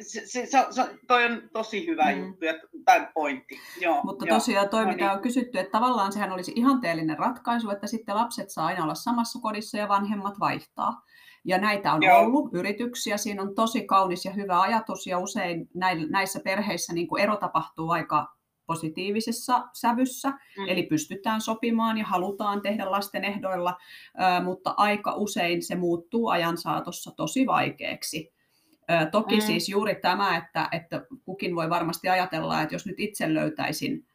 se, 0.00 0.22
se, 0.26 0.46
se, 0.46 0.98
toi 1.06 1.24
on 1.24 1.42
tosi 1.52 1.86
hyvä 1.86 2.12
mm. 2.12 2.20
juttu 2.20 2.44
ja, 2.44 2.54
tai 2.84 3.08
pointti. 3.14 3.58
Joo, 3.80 4.00
Mutta 4.04 4.26
joo. 4.26 4.36
tosiaan 4.38 4.68
toi, 4.68 4.84
no 4.84 4.90
mitä 4.90 5.04
niin. 5.04 5.12
on 5.12 5.22
kysytty, 5.22 5.58
että 5.58 5.78
tavallaan 5.78 6.12
sehän 6.12 6.32
olisi 6.32 6.52
ihanteellinen 6.56 7.18
ratkaisu, 7.18 7.70
että 7.70 7.86
sitten 7.86 8.14
lapset 8.14 8.50
saa 8.50 8.66
aina 8.66 8.82
olla 8.82 8.94
samassa 8.94 9.38
kodissa 9.42 9.78
ja 9.78 9.88
vanhemmat 9.88 10.40
vaihtaa. 10.40 11.02
Ja 11.44 11.58
näitä 11.58 11.92
on 11.92 12.02
Joo. 12.02 12.18
ollut 12.18 12.54
yrityksiä, 12.54 13.16
siinä 13.16 13.42
on 13.42 13.54
tosi 13.54 13.86
kaunis 13.86 14.24
ja 14.24 14.32
hyvä 14.32 14.60
ajatus 14.60 15.06
ja 15.06 15.18
usein 15.18 15.68
näissä 16.10 16.40
perheissä 16.44 16.92
niin 16.92 17.08
kuin 17.08 17.22
ero 17.22 17.36
tapahtuu 17.36 17.90
aika 17.90 18.26
positiivisessa 18.66 19.68
sävyssä, 19.72 20.28
mm. 20.30 20.68
eli 20.68 20.82
pystytään 20.82 21.40
sopimaan 21.40 21.98
ja 21.98 22.04
halutaan 22.04 22.62
tehdä 22.62 22.90
lasten 22.90 23.24
ehdoilla, 23.24 23.76
mutta 24.44 24.74
aika 24.76 25.14
usein 25.14 25.62
se 25.62 25.74
muuttuu 25.74 26.28
ajan 26.28 26.58
saatossa 26.58 27.10
tosi 27.16 27.46
vaikeaksi. 27.46 28.32
Toki 29.10 29.34
mm. 29.34 29.40
siis 29.40 29.68
juuri 29.68 29.94
tämä, 29.94 30.36
että, 30.36 30.68
että 30.72 31.06
kukin 31.24 31.56
voi 31.56 31.70
varmasti 31.70 32.08
ajatella, 32.08 32.62
että 32.62 32.74
jos 32.74 32.86
nyt 32.86 33.00
itse 33.00 33.34
löytäisin 33.34 34.06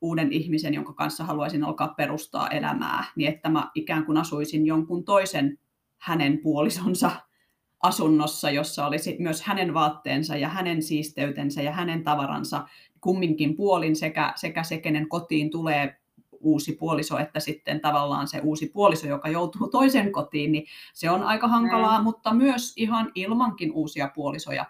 uuden 0.00 0.32
ihmisen, 0.32 0.74
jonka 0.74 0.92
kanssa 0.92 1.24
haluaisin 1.24 1.64
alkaa 1.64 1.88
perustaa 1.88 2.48
elämää, 2.48 3.04
niin 3.16 3.30
että 3.34 3.48
mä 3.48 3.70
ikään 3.74 4.06
kuin 4.06 4.18
asuisin 4.18 4.66
jonkun 4.66 5.04
toisen 5.04 5.58
hänen 5.98 6.38
puolisonsa 6.38 7.10
asunnossa, 7.82 8.50
jossa 8.50 8.86
olisi 8.86 9.16
myös 9.18 9.42
hänen 9.42 9.74
vaatteensa 9.74 10.36
ja 10.36 10.48
hänen 10.48 10.82
siisteytensä 10.82 11.62
ja 11.62 11.72
hänen 11.72 12.02
tavaransa 12.02 12.68
kumminkin 13.00 13.56
puolin 13.56 13.96
sekä, 13.96 14.32
sekä 14.36 14.62
se, 14.62 14.78
kenen 14.78 15.08
kotiin 15.08 15.50
tulee 15.50 15.96
uusi 16.44 16.72
puoliso, 16.72 17.18
että 17.18 17.40
sitten 17.40 17.80
tavallaan 17.80 18.28
se 18.28 18.40
uusi 18.44 18.66
puoliso, 18.66 19.06
joka 19.06 19.28
joutuu 19.28 19.68
toisen 19.68 20.12
kotiin, 20.12 20.52
niin 20.52 20.66
se 20.94 21.10
on 21.10 21.22
aika 21.22 21.48
hankalaa, 21.48 21.98
mm. 21.98 22.04
mutta 22.04 22.34
myös 22.34 22.72
ihan 22.76 23.12
ilmankin 23.14 23.72
uusia 23.72 24.10
puolisoja. 24.14 24.66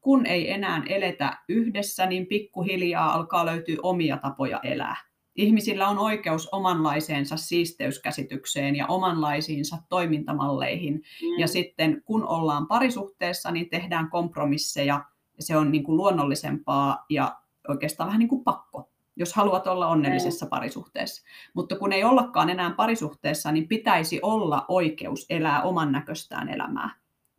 Kun 0.00 0.26
ei 0.26 0.50
enää 0.50 0.82
eletä 0.86 1.38
yhdessä, 1.48 2.06
niin 2.06 2.26
pikkuhiljaa 2.26 3.12
alkaa 3.12 3.46
löytyä 3.46 3.76
omia 3.82 4.16
tapoja 4.16 4.60
elää. 4.62 4.96
Ihmisillä 5.36 5.88
on 5.88 5.98
oikeus 5.98 6.48
omanlaiseensa 6.52 7.36
siisteyskäsitykseen 7.36 8.76
ja 8.76 8.86
omanlaisiinsa 8.86 9.76
toimintamalleihin. 9.88 10.94
Mm. 10.94 11.38
Ja 11.38 11.48
sitten 11.48 12.02
kun 12.04 12.26
ollaan 12.26 12.66
parisuhteessa, 12.66 13.50
niin 13.50 13.70
tehdään 13.70 14.10
kompromisseja 14.10 15.04
ja 15.36 15.42
se 15.42 15.56
on 15.56 15.72
niin 15.72 15.84
kuin 15.84 15.96
luonnollisempaa 15.96 17.04
ja 17.10 17.36
oikeastaan 17.68 18.06
vähän 18.06 18.18
niin 18.18 18.28
kuin 18.28 18.44
pakko 18.44 18.90
jos 19.18 19.34
haluat 19.34 19.66
olla 19.66 19.86
onnellisessa 19.86 20.46
mm. 20.46 20.50
parisuhteessa. 20.50 21.26
Mutta 21.54 21.76
kun 21.76 21.92
ei 21.92 22.04
ollakaan 22.04 22.50
enää 22.50 22.70
parisuhteessa, 22.70 23.52
niin 23.52 23.68
pitäisi 23.68 24.20
olla 24.22 24.64
oikeus 24.68 25.26
elää 25.30 25.62
oman 25.62 25.92
näköistään 25.92 26.48
elämää. 26.48 26.90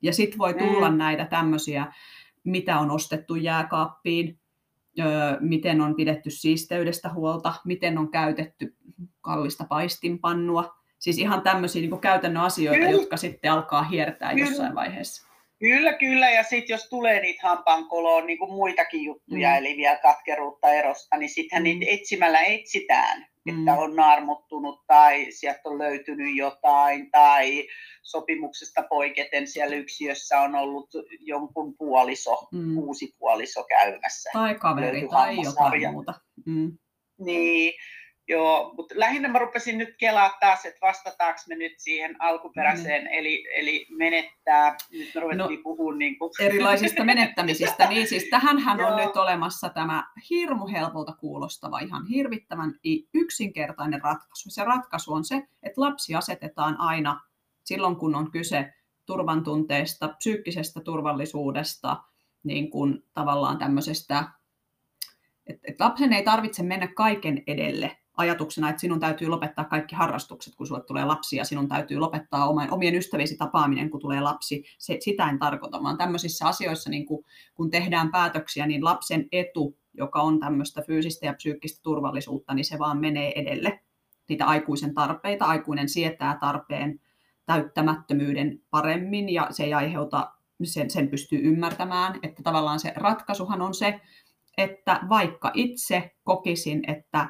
Ja 0.01 0.13
sitten 0.13 0.39
voi 0.39 0.53
tulla 0.53 0.91
mm. 0.91 0.97
näitä 0.97 1.25
tämmöisiä, 1.25 1.93
mitä 2.43 2.79
on 2.79 2.91
ostettu 2.91 3.35
jääkaappiin, 3.35 4.39
miten 5.39 5.81
on 5.81 5.95
pidetty 5.95 6.29
siisteydestä 6.29 7.13
huolta, 7.13 7.53
miten 7.65 7.97
on 7.97 8.11
käytetty 8.11 8.75
kallista 9.21 9.65
paistinpannua. 9.69 10.79
Siis 10.99 11.17
ihan 11.17 11.41
tämmöisiä 11.41 11.81
niin 11.81 11.99
käytännön 11.99 12.43
asioita, 12.43 12.79
Kyllä. 12.79 12.91
jotka 12.91 13.17
sitten 13.17 13.51
alkaa 13.51 13.83
hiertää 13.83 14.33
Kyllä. 14.33 14.49
jossain 14.49 14.75
vaiheessa. 14.75 15.28
Kyllä, 15.59 15.93
kyllä. 15.93 16.29
Ja 16.29 16.43
sitten 16.43 16.73
jos 16.73 16.89
tulee 16.89 17.21
niitä 17.21 17.47
hampaankoloon 17.47 18.27
niin 18.27 18.39
kuin 18.39 18.51
muitakin 18.51 19.03
juttuja, 19.03 19.49
mm. 19.49 19.57
eli 19.57 19.77
vielä 19.77 19.95
katkeruutta 19.95 20.69
erosta, 20.69 21.17
niin 21.17 21.29
sittenhän 21.29 21.63
mm. 21.63 21.79
niitä 21.79 21.85
etsimällä 21.91 22.41
etsitään, 22.41 23.25
mm. 23.45 23.59
että 23.59 23.81
on 23.81 23.95
naarmuttunut 23.95 24.83
tai 24.87 25.31
sieltä 25.31 25.61
on 25.65 25.77
löytynyt 25.77 26.35
jotain 26.35 27.11
tai 27.11 27.67
sopimuksesta 28.01 28.83
poiketen 28.89 29.47
siellä 29.47 29.75
yksiössä 29.75 30.39
on 30.39 30.55
ollut 30.55 30.89
jonkun 31.19 31.77
puoliso, 31.77 32.47
mm. 32.51 32.77
uusi 32.77 33.15
puoliso 33.19 33.63
käymässä. 33.63 34.29
Tai 34.33 34.55
kaveri 34.55 35.07
tai 35.11 35.37
jotain 35.43 35.91
muuta. 35.91 36.13
Mm. 36.45 36.77
Niin, 37.19 37.73
Joo, 38.29 38.73
mutta 38.77 38.95
lähinnä 38.97 39.27
mä 39.27 39.39
rupesin 39.39 39.77
nyt 39.77 39.95
kelaa 39.97 40.37
taas, 40.39 40.65
että 40.65 40.79
vastataanko 40.81 41.39
me 41.47 41.55
nyt 41.55 41.73
siihen 41.77 42.15
alkuperäiseen, 42.19 43.01
mm. 43.01 43.09
eli, 43.11 43.45
eli 43.55 43.87
menettää, 43.89 44.77
nyt 44.91 45.09
me 45.15 45.21
ruvettiin 45.21 45.57
no, 45.57 45.63
puhua 45.63 45.95
niin 45.95 46.19
kuin... 46.19 46.31
erilaisista 46.39 47.03
menettämisistä, 47.03 47.89
niin 47.89 48.07
siis 48.07 48.27
tähänhän 48.29 48.81
on 48.81 48.97
nyt 48.97 49.17
olemassa 49.17 49.69
tämä 49.69 50.07
hirmu 50.29 50.67
helpolta 50.67 51.13
kuulostava, 51.19 51.79
ihan 51.79 52.07
hirvittävän 52.07 52.73
yksinkertainen 53.13 54.01
ratkaisu. 54.01 54.49
Se 54.49 54.63
ratkaisu 54.63 55.13
on 55.13 55.25
se, 55.25 55.35
että 55.63 55.81
lapsi 55.81 56.15
asetetaan 56.15 56.79
aina 56.79 57.21
silloin, 57.63 57.95
kun 57.95 58.15
on 58.15 58.31
kyse 58.31 58.73
turvantunteesta, 59.05 60.07
psyykkisestä 60.07 60.81
turvallisuudesta, 60.81 61.97
niin 62.43 62.69
kuin 62.69 63.03
tavallaan 63.13 63.57
tämmöisestä, 63.57 64.23
että, 65.47 65.61
että 65.67 65.83
lapsen 65.83 66.13
ei 66.13 66.23
tarvitse 66.23 66.63
mennä 66.63 66.87
kaiken 66.87 67.43
edelle, 67.47 67.97
ajatuksena, 68.19 68.69
että 68.69 68.79
sinun 68.79 68.99
täytyy 68.99 69.27
lopettaa 69.27 69.65
kaikki 69.65 69.95
harrastukset, 69.95 70.55
kun 70.55 70.67
sulle 70.67 70.83
tulee 70.83 71.05
lapsi, 71.05 71.35
ja 71.35 71.45
sinun 71.45 71.67
täytyy 71.67 71.97
lopettaa 71.97 72.47
omien 72.71 72.95
ystäviesi 72.95 73.37
tapaaminen, 73.37 73.89
kun 73.89 73.99
tulee 73.99 74.21
lapsi. 74.21 74.63
Se, 74.77 74.97
sitä 74.99 75.29
en 75.29 75.39
tarkoita, 75.39 75.83
vaan 75.83 75.97
tämmöisissä 75.97 76.47
asioissa, 76.47 76.89
niin 76.89 77.05
kun, 77.05 77.25
kun 77.55 77.69
tehdään 77.69 78.11
päätöksiä, 78.11 78.67
niin 78.67 78.85
lapsen 78.85 79.27
etu, 79.31 79.77
joka 79.93 80.21
on 80.21 80.39
tämmöistä 80.39 80.81
fyysistä 80.81 81.25
ja 81.25 81.33
psyykkistä 81.33 81.79
turvallisuutta, 81.83 82.53
niin 82.53 82.65
se 82.65 82.79
vaan 82.79 82.99
menee 82.99 83.31
edelle. 83.35 83.79
Niitä 84.29 84.45
aikuisen 84.45 84.93
tarpeita, 84.93 85.45
aikuinen 85.45 85.89
sietää 85.89 86.37
tarpeen 86.41 86.99
täyttämättömyyden 87.45 88.61
paremmin, 88.69 89.29
ja 89.29 89.47
se 89.51 89.63
ei 89.63 89.73
aiheuta, 89.73 90.31
sen, 90.63 90.89
sen 90.89 91.07
pystyy 91.07 91.39
ymmärtämään, 91.43 92.19
että 92.23 92.43
tavallaan 92.43 92.79
se 92.79 92.93
ratkaisuhan 92.95 93.61
on 93.61 93.73
se, 93.73 93.99
että 94.57 94.99
vaikka 95.09 95.51
itse 95.53 96.11
kokisin, 96.23 96.89
että 96.89 97.29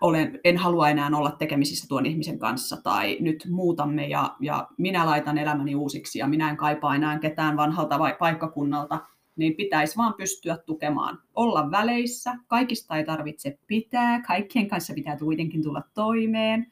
olen, 0.00 0.40
en 0.44 0.56
halua 0.56 0.88
enää 0.88 1.10
olla 1.14 1.30
tekemisissä 1.30 1.88
tuon 1.88 2.06
ihmisen 2.06 2.38
kanssa 2.38 2.76
tai 2.82 3.16
nyt 3.20 3.46
muutamme 3.50 4.06
ja, 4.06 4.36
ja 4.40 4.68
minä 4.78 5.06
laitan 5.06 5.38
elämäni 5.38 5.74
uusiksi 5.74 6.18
ja 6.18 6.26
minä 6.26 6.50
en 6.50 6.56
kaipaa 6.56 6.94
enää 6.94 7.18
ketään 7.18 7.56
vanhalta 7.56 7.98
vai 7.98 8.16
paikkakunnalta, 8.18 9.00
niin 9.36 9.56
pitäisi 9.56 9.96
vaan 9.96 10.14
pystyä 10.14 10.56
tukemaan. 10.66 11.18
Olla 11.34 11.70
väleissä, 11.70 12.34
kaikista 12.46 12.96
ei 12.96 13.04
tarvitse 13.04 13.58
pitää, 13.66 14.22
kaikkien 14.22 14.68
kanssa 14.68 14.94
pitää 14.94 15.16
kuitenkin 15.16 15.62
tulla 15.62 15.82
toimeen. 15.94 16.66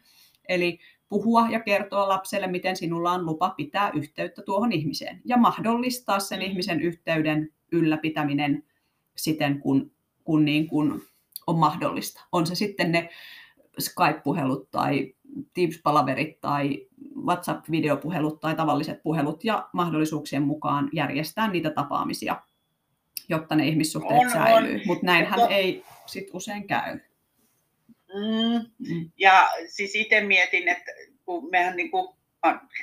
Eli 0.49 0.79
puhua 1.09 1.49
ja 1.51 1.61
kertoa 1.61 2.09
lapselle, 2.09 2.47
miten 2.47 2.77
sinulla 2.77 3.13
on 3.13 3.27
lupa 3.27 3.51
pitää 3.51 3.91
yhteyttä 3.95 4.43
tuohon 4.43 4.73
ihmiseen 4.73 5.21
ja 5.25 5.37
mahdollistaa 5.37 6.21
sen 6.21 6.39
mm. 6.39 6.45
ihmisen 6.45 6.81
yhteyden 6.81 7.53
ylläpitäminen 7.73 8.65
siten, 9.17 9.61
kun, 9.61 9.91
kun, 10.25 10.45
niin 10.45 10.69
kun 10.69 11.03
on 11.49 11.59
mahdollista. 11.59 12.25
On 12.33 12.47
se 12.47 12.55
sitten 12.55 12.93
ne 12.93 13.09
Skype-puhelut 13.79 14.71
tai 14.71 15.15
Teams-palaverit 15.55 16.41
tai 16.41 16.87
WhatsApp-videopuhelut 17.25 18.41
tai 18.41 18.55
tavalliset 18.55 19.03
puhelut 19.03 19.45
ja 19.45 19.69
mahdollisuuksien 19.73 20.43
mukaan 20.43 20.89
järjestää 20.93 21.51
niitä 21.51 21.71
tapaamisia, 21.71 22.43
jotta 23.29 23.55
ne 23.55 23.67
ihmissuhteet 23.67 24.21
on, 24.21 24.31
säilyy. 24.31 24.81
Mutta 24.87 25.07
näinhän 25.07 25.41
Mutta... 25.41 25.55
ei 25.55 25.85
sit 26.07 26.29
usein 26.33 26.67
käy. 26.67 26.99
Mm. 28.15 28.89
Mm. 28.89 29.11
Ja 29.19 29.49
siis 29.69 29.95
itse 29.95 30.21
mietin, 30.21 30.69
että 30.69 30.93
kun 31.25 31.51
mehän 31.51 31.77
niin 31.77 31.91
kuin 31.91 32.18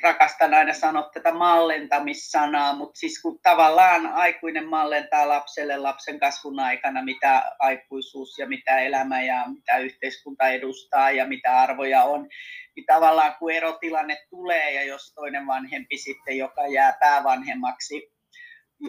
rakastan 0.04 0.54
aina 0.54 0.74
sanoa 0.74 1.10
tätä 1.14 1.34
mallentamissanaa, 1.34 2.76
mutta 2.76 3.00
siis 3.00 3.22
kun 3.22 3.40
tavallaan 3.44 4.06
aikuinen 4.06 4.68
mallentaa 4.68 5.28
lapselle 5.28 5.78
lapsen 5.78 6.20
kasvun 6.20 6.60
aikana, 6.60 7.04
mitä 7.04 7.52
aikuisuus 7.60 8.38
ja 8.38 8.48
mitä 8.48 8.80
elämä 8.80 9.22
ja 9.22 9.46
mitä 9.48 9.78
yhteiskunta 9.78 10.48
edustaa 10.48 11.12
ja 11.12 11.28
mitä 11.28 11.60
arvoja 11.60 12.04
on, 12.04 12.28
niin 12.76 12.86
tavallaan 12.86 13.36
kun 13.40 13.52
erotilanne 13.52 14.18
tulee 14.30 14.74
ja 14.74 14.84
jos 14.84 15.14
toinen 15.14 15.48
vanhempi 15.48 15.98
sitten, 15.98 16.38
joka 16.38 16.68
jää 16.68 16.98
päävanhemmaksi, 17.00 18.12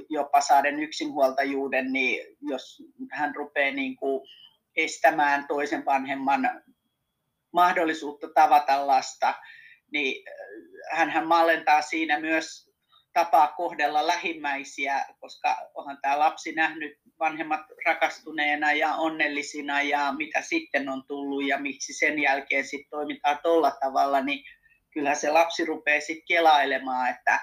jopa 0.09 0.41
saaden 0.41 0.81
yksinhuoltajuuden, 0.81 1.93
niin 1.93 2.37
jos 2.41 2.83
hän 3.11 3.35
rupeaa 3.35 3.75
niin 3.75 3.97
kuin 3.97 4.29
estämään 4.77 5.47
toisen 5.49 5.85
vanhemman 5.85 6.63
mahdollisuutta 7.53 8.29
tavata 8.35 8.87
lasta, 8.87 9.35
niin 9.93 10.25
äh, 10.93 11.13
hän 11.13 11.27
mallentaa 11.27 11.83
siinä 11.83 12.21
myös 12.21 12.67
tapaa 13.13 13.49
kohdella 13.49 14.07
lähimmäisiä, 14.07 15.05
koska 15.21 15.57
onhan 15.75 15.99
tämä 16.03 16.19
lapsi 16.19 16.53
nähnyt 16.53 16.99
vanhemmat 17.19 17.61
rakastuneena 17.87 18.73
ja 18.73 18.95
onnellisina 18.95 19.83
ja 19.83 20.13
mitä 20.13 20.43
sitten 20.43 20.89
on 20.89 21.05
tullut 21.07 21.47
ja 21.47 21.59
miksi 21.59 21.93
sen 21.93 22.19
jälkeen 22.19 22.65
sitten 22.65 22.91
toimitaan 22.91 23.39
tuolla 23.43 23.71
tavalla, 23.71 24.21
niin 24.21 24.45
kyllä 24.91 25.15
se 25.15 25.31
lapsi 25.31 25.65
rupeaa 25.65 26.01
sitten 26.01 26.27
kelailemaan, 26.29 27.11
että 27.11 27.41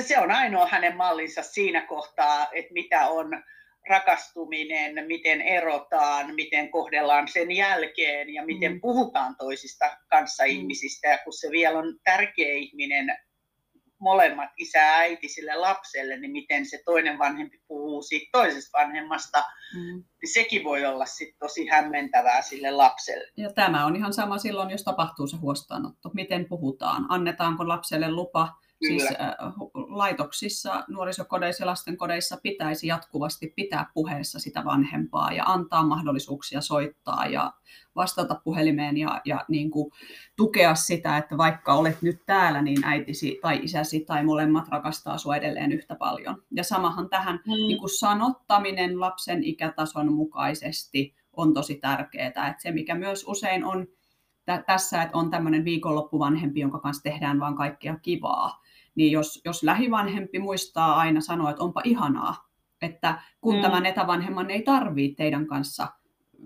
se 0.00 0.18
on 0.18 0.30
ainoa 0.30 0.66
hänen 0.66 0.96
mallinsa 0.96 1.42
siinä 1.42 1.86
kohtaa, 1.86 2.48
että 2.52 2.72
mitä 2.72 3.08
on 3.08 3.42
rakastuminen, 3.88 5.06
miten 5.06 5.40
erotaan, 5.40 6.34
miten 6.34 6.70
kohdellaan 6.70 7.28
sen 7.28 7.52
jälkeen 7.52 8.34
ja 8.34 8.44
miten 8.44 8.72
mm. 8.72 8.80
puhutaan 8.80 9.36
toisista 9.36 9.96
kanssa 10.10 10.42
mm. 10.42 10.50
ihmisistä. 10.50 11.08
Ja 11.08 11.18
kun 11.24 11.32
se 11.32 11.50
vielä 11.50 11.78
on 11.78 11.98
tärkeä 12.04 12.52
ihminen, 12.54 13.18
molemmat 13.98 14.50
isä 14.58 14.78
ja 14.78 14.94
äiti 14.94 15.28
sille 15.28 15.54
lapselle, 15.54 16.16
niin 16.16 16.32
miten 16.32 16.66
se 16.66 16.82
toinen 16.84 17.18
vanhempi 17.18 17.60
puhuu 17.68 18.02
siitä 18.02 18.28
toisesta 18.32 18.78
vanhemmasta, 18.78 19.44
mm. 19.74 20.04
niin 20.22 20.32
sekin 20.32 20.64
voi 20.64 20.86
olla 20.86 21.06
sit 21.06 21.34
tosi 21.38 21.66
hämmentävää 21.66 22.42
sille 22.42 22.70
lapselle. 22.70 23.32
Ja 23.36 23.52
tämä 23.52 23.86
on 23.86 23.96
ihan 23.96 24.12
sama 24.12 24.38
silloin, 24.38 24.70
jos 24.70 24.84
tapahtuu 24.84 25.26
se 25.26 25.36
huostaanotto. 25.36 26.10
Miten 26.14 26.48
puhutaan? 26.48 27.06
Annetaanko 27.08 27.68
lapselle 27.68 28.10
lupa 28.10 28.48
Siis 28.86 29.04
äh, 29.04 29.34
laitoksissa, 29.74 30.84
nuorisokodeissa 30.88 31.62
ja 31.62 31.66
lastenkodeissa 31.66 32.36
pitäisi 32.42 32.86
jatkuvasti 32.86 33.52
pitää 33.56 33.90
puheessa 33.94 34.38
sitä 34.38 34.64
vanhempaa 34.64 35.32
ja 35.32 35.44
antaa 35.46 35.86
mahdollisuuksia 35.86 36.60
soittaa 36.60 37.26
ja 37.26 37.52
vastata 37.96 38.40
puhelimeen 38.44 38.96
ja, 38.96 39.20
ja 39.24 39.44
niin 39.48 39.70
kuin 39.70 39.92
tukea 40.36 40.74
sitä, 40.74 41.16
että 41.16 41.38
vaikka 41.38 41.74
olet 41.74 42.02
nyt 42.02 42.20
täällä, 42.26 42.62
niin 42.62 42.84
äitisi 42.84 43.38
tai 43.42 43.60
isäsi 43.62 44.00
tai 44.00 44.24
molemmat 44.24 44.68
rakastaa 44.68 45.18
sinua 45.18 45.36
edelleen 45.36 45.72
yhtä 45.72 45.94
paljon. 45.94 46.42
Ja 46.50 46.64
samahan 46.64 47.08
tähän 47.08 47.40
mm. 47.46 47.52
niin 47.52 47.78
kuin 47.78 47.98
sanottaminen 47.98 49.00
lapsen 49.00 49.44
ikätason 49.44 50.12
mukaisesti 50.12 51.14
on 51.32 51.54
tosi 51.54 51.74
tärkeää. 51.74 52.26
Että 52.28 52.54
se, 52.58 52.70
mikä 52.70 52.94
myös 52.94 53.24
usein 53.26 53.64
on 53.64 53.86
tässä, 54.66 55.02
että 55.02 55.18
on 55.18 55.30
tämmöinen 55.30 55.64
viikonloppuvanhempi, 55.64 56.60
jonka 56.60 56.78
kanssa 56.80 57.02
tehdään 57.02 57.40
vaan 57.40 57.56
kaikkea 57.56 57.96
kivaa, 58.02 58.62
niin 58.96 59.12
jos, 59.12 59.40
jos 59.44 59.62
lähivanhempi 59.62 60.38
muistaa 60.38 60.96
aina 60.96 61.20
sanoa, 61.20 61.50
että 61.50 61.62
onpa 61.62 61.80
ihanaa, 61.84 62.48
että 62.82 63.22
kun 63.40 63.56
mm. 63.56 63.62
tämän 63.62 63.86
etävanhemman 63.86 64.50
ei 64.50 64.62
tarvitse 64.62 65.16
teidän 65.16 65.46
kanssa 65.46 65.88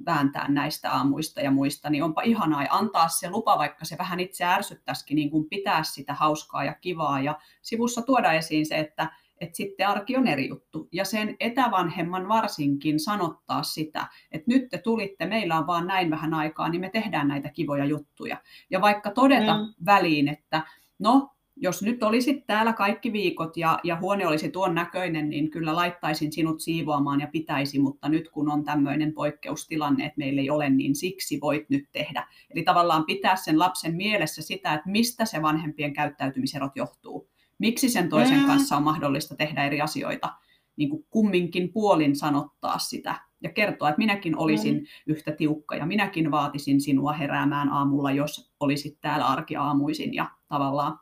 vääntää 0.07 0.49
näistä 0.49 0.93
aamuista 0.93 1.41
ja 1.41 1.51
muista, 1.51 1.91
niin 1.91 2.05
onpa 2.05 2.23
ihanaa 2.23 2.63
ja 2.63 2.69
antaa 2.71 3.09
se 3.09 3.31
lupa, 3.31 3.59
vaikka 3.59 3.85
se 3.85 3.99
vähän 3.99 4.21
itse 4.21 4.45
ärsyttäisikin, 4.45 5.15
niin 5.15 5.31
kuin 5.31 5.49
pitää 5.49 5.83
sitä 5.83 6.15
hauskaa 6.15 6.65
ja 6.65 6.75
kivaa 6.75 7.21
ja 7.21 7.39
sivussa 7.63 8.03
tuoda 8.03 8.33
esiin 8.33 8.67
se, 8.67 8.79
että, 8.79 9.11
että 9.41 9.57
sitten 9.57 9.89
arki 9.89 10.17
on 10.17 10.27
eri 10.27 10.49
juttu. 10.49 10.89
Ja 10.93 11.05
sen 11.05 11.37
etävanhemman 11.41 12.29
varsinkin 12.29 13.01
sanottaa 13.01 13.63
sitä, 13.63 14.07
että 14.33 14.45
nyt 14.49 14.69
te 14.69 14.79
tulitte, 14.79 15.27
meillä 15.27 15.59
on 15.59 15.67
vaan 15.67 15.87
näin 15.87 16.11
vähän 16.11 16.35
aikaa, 16.35 16.69
niin 16.69 16.81
me 16.81 16.91
tehdään 16.91 17.29
näitä 17.29 17.49
kivoja 17.49 17.85
juttuja. 17.85 18.37
Ja 18.71 18.81
vaikka 18.81 19.11
todeta 19.11 19.59
mm. 19.59 19.75
väliin, 19.87 20.29
että 20.29 20.63
no, 20.99 21.31
jos 21.62 21.83
nyt 21.83 22.03
olisit 22.03 22.46
täällä 22.46 22.73
kaikki 22.73 23.12
viikot 23.12 23.57
ja, 23.57 23.79
ja 23.85 23.96
huone 24.01 24.27
olisi 24.27 24.51
tuon 24.51 24.75
näköinen, 24.75 25.31
niin 25.31 25.51
kyllä 25.51 25.75
laittaisin 25.75 26.33
sinut 26.33 26.61
siivoamaan 26.61 27.20
ja 27.20 27.27
pitäisi, 27.27 27.79
mutta 27.79 28.09
nyt 28.09 28.29
kun 28.29 28.51
on 28.51 28.64
tämmöinen 28.64 29.12
poikkeustilanne, 29.12 30.05
että 30.05 30.18
meillä 30.18 30.40
ei 30.40 30.51
ole, 30.51 30.70
niin 30.70 30.94
siksi 30.94 31.40
voit 31.40 31.70
nyt 31.70 31.85
tehdä. 31.92 32.27
Eli 32.51 32.62
tavallaan 32.62 33.05
pitää 33.05 33.37
sen 33.37 33.59
lapsen 33.59 33.94
mielessä 33.96 34.42
sitä, 34.42 34.75
että 34.75 34.90
mistä 34.90 35.25
se 35.25 35.42
vanhempien 35.42 35.92
käyttäytymiserot 35.92 36.77
johtuu. 36.77 37.31
Miksi 37.59 37.88
sen 37.88 38.09
toisen 38.09 38.40
mm. 38.40 38.46
kanssa 38.46 38.77
on 38.77 38.83
mahdollista 38.83 39.37
tehdä 39.37 39.64
eri 39.64 39.81
asioita, 39.81 40.33
niin 40.77 40.90
kuin 40.90 41.05
kumminkin 41.11 41.73
puolin 41.73 42.16
sanottaa 42.16 42.79
sitä 42.79 43.14
ja 43.42 43.51
kertoa, 43.51 43.88
että 43.88 43.99
minäkin 43.99 44.37
olisin 44.37 44.75
mm. 44.75 44.87
yhtä 45.07 45.33
tiukka 45.33 45.77
ja 45.77 45.87
minäkin 45.87 46.31
vaatisin 46.31 46.81
sinua 46.81 47.12
heräämään 47.12 47.68
aamulla, 47.68 48.12
jos 48.12 48.53
olisit 48.61 49.01
täällä 49.01 49.27
arkiaamuisin 49.27 50.14
ja 50.14 50.31
tavallaan 50.49 50.99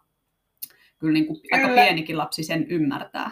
kyllä, 0.98 1.12
niin 1.12 1.26
kuin 1.26 1.40
kyllä. 1.40 1.62
aika 1.62 1.74
pienikin 1.74 2.18
lapsi 2.18 2.42
sen 2.42 2.66
ymmärtää. 2.70 3.30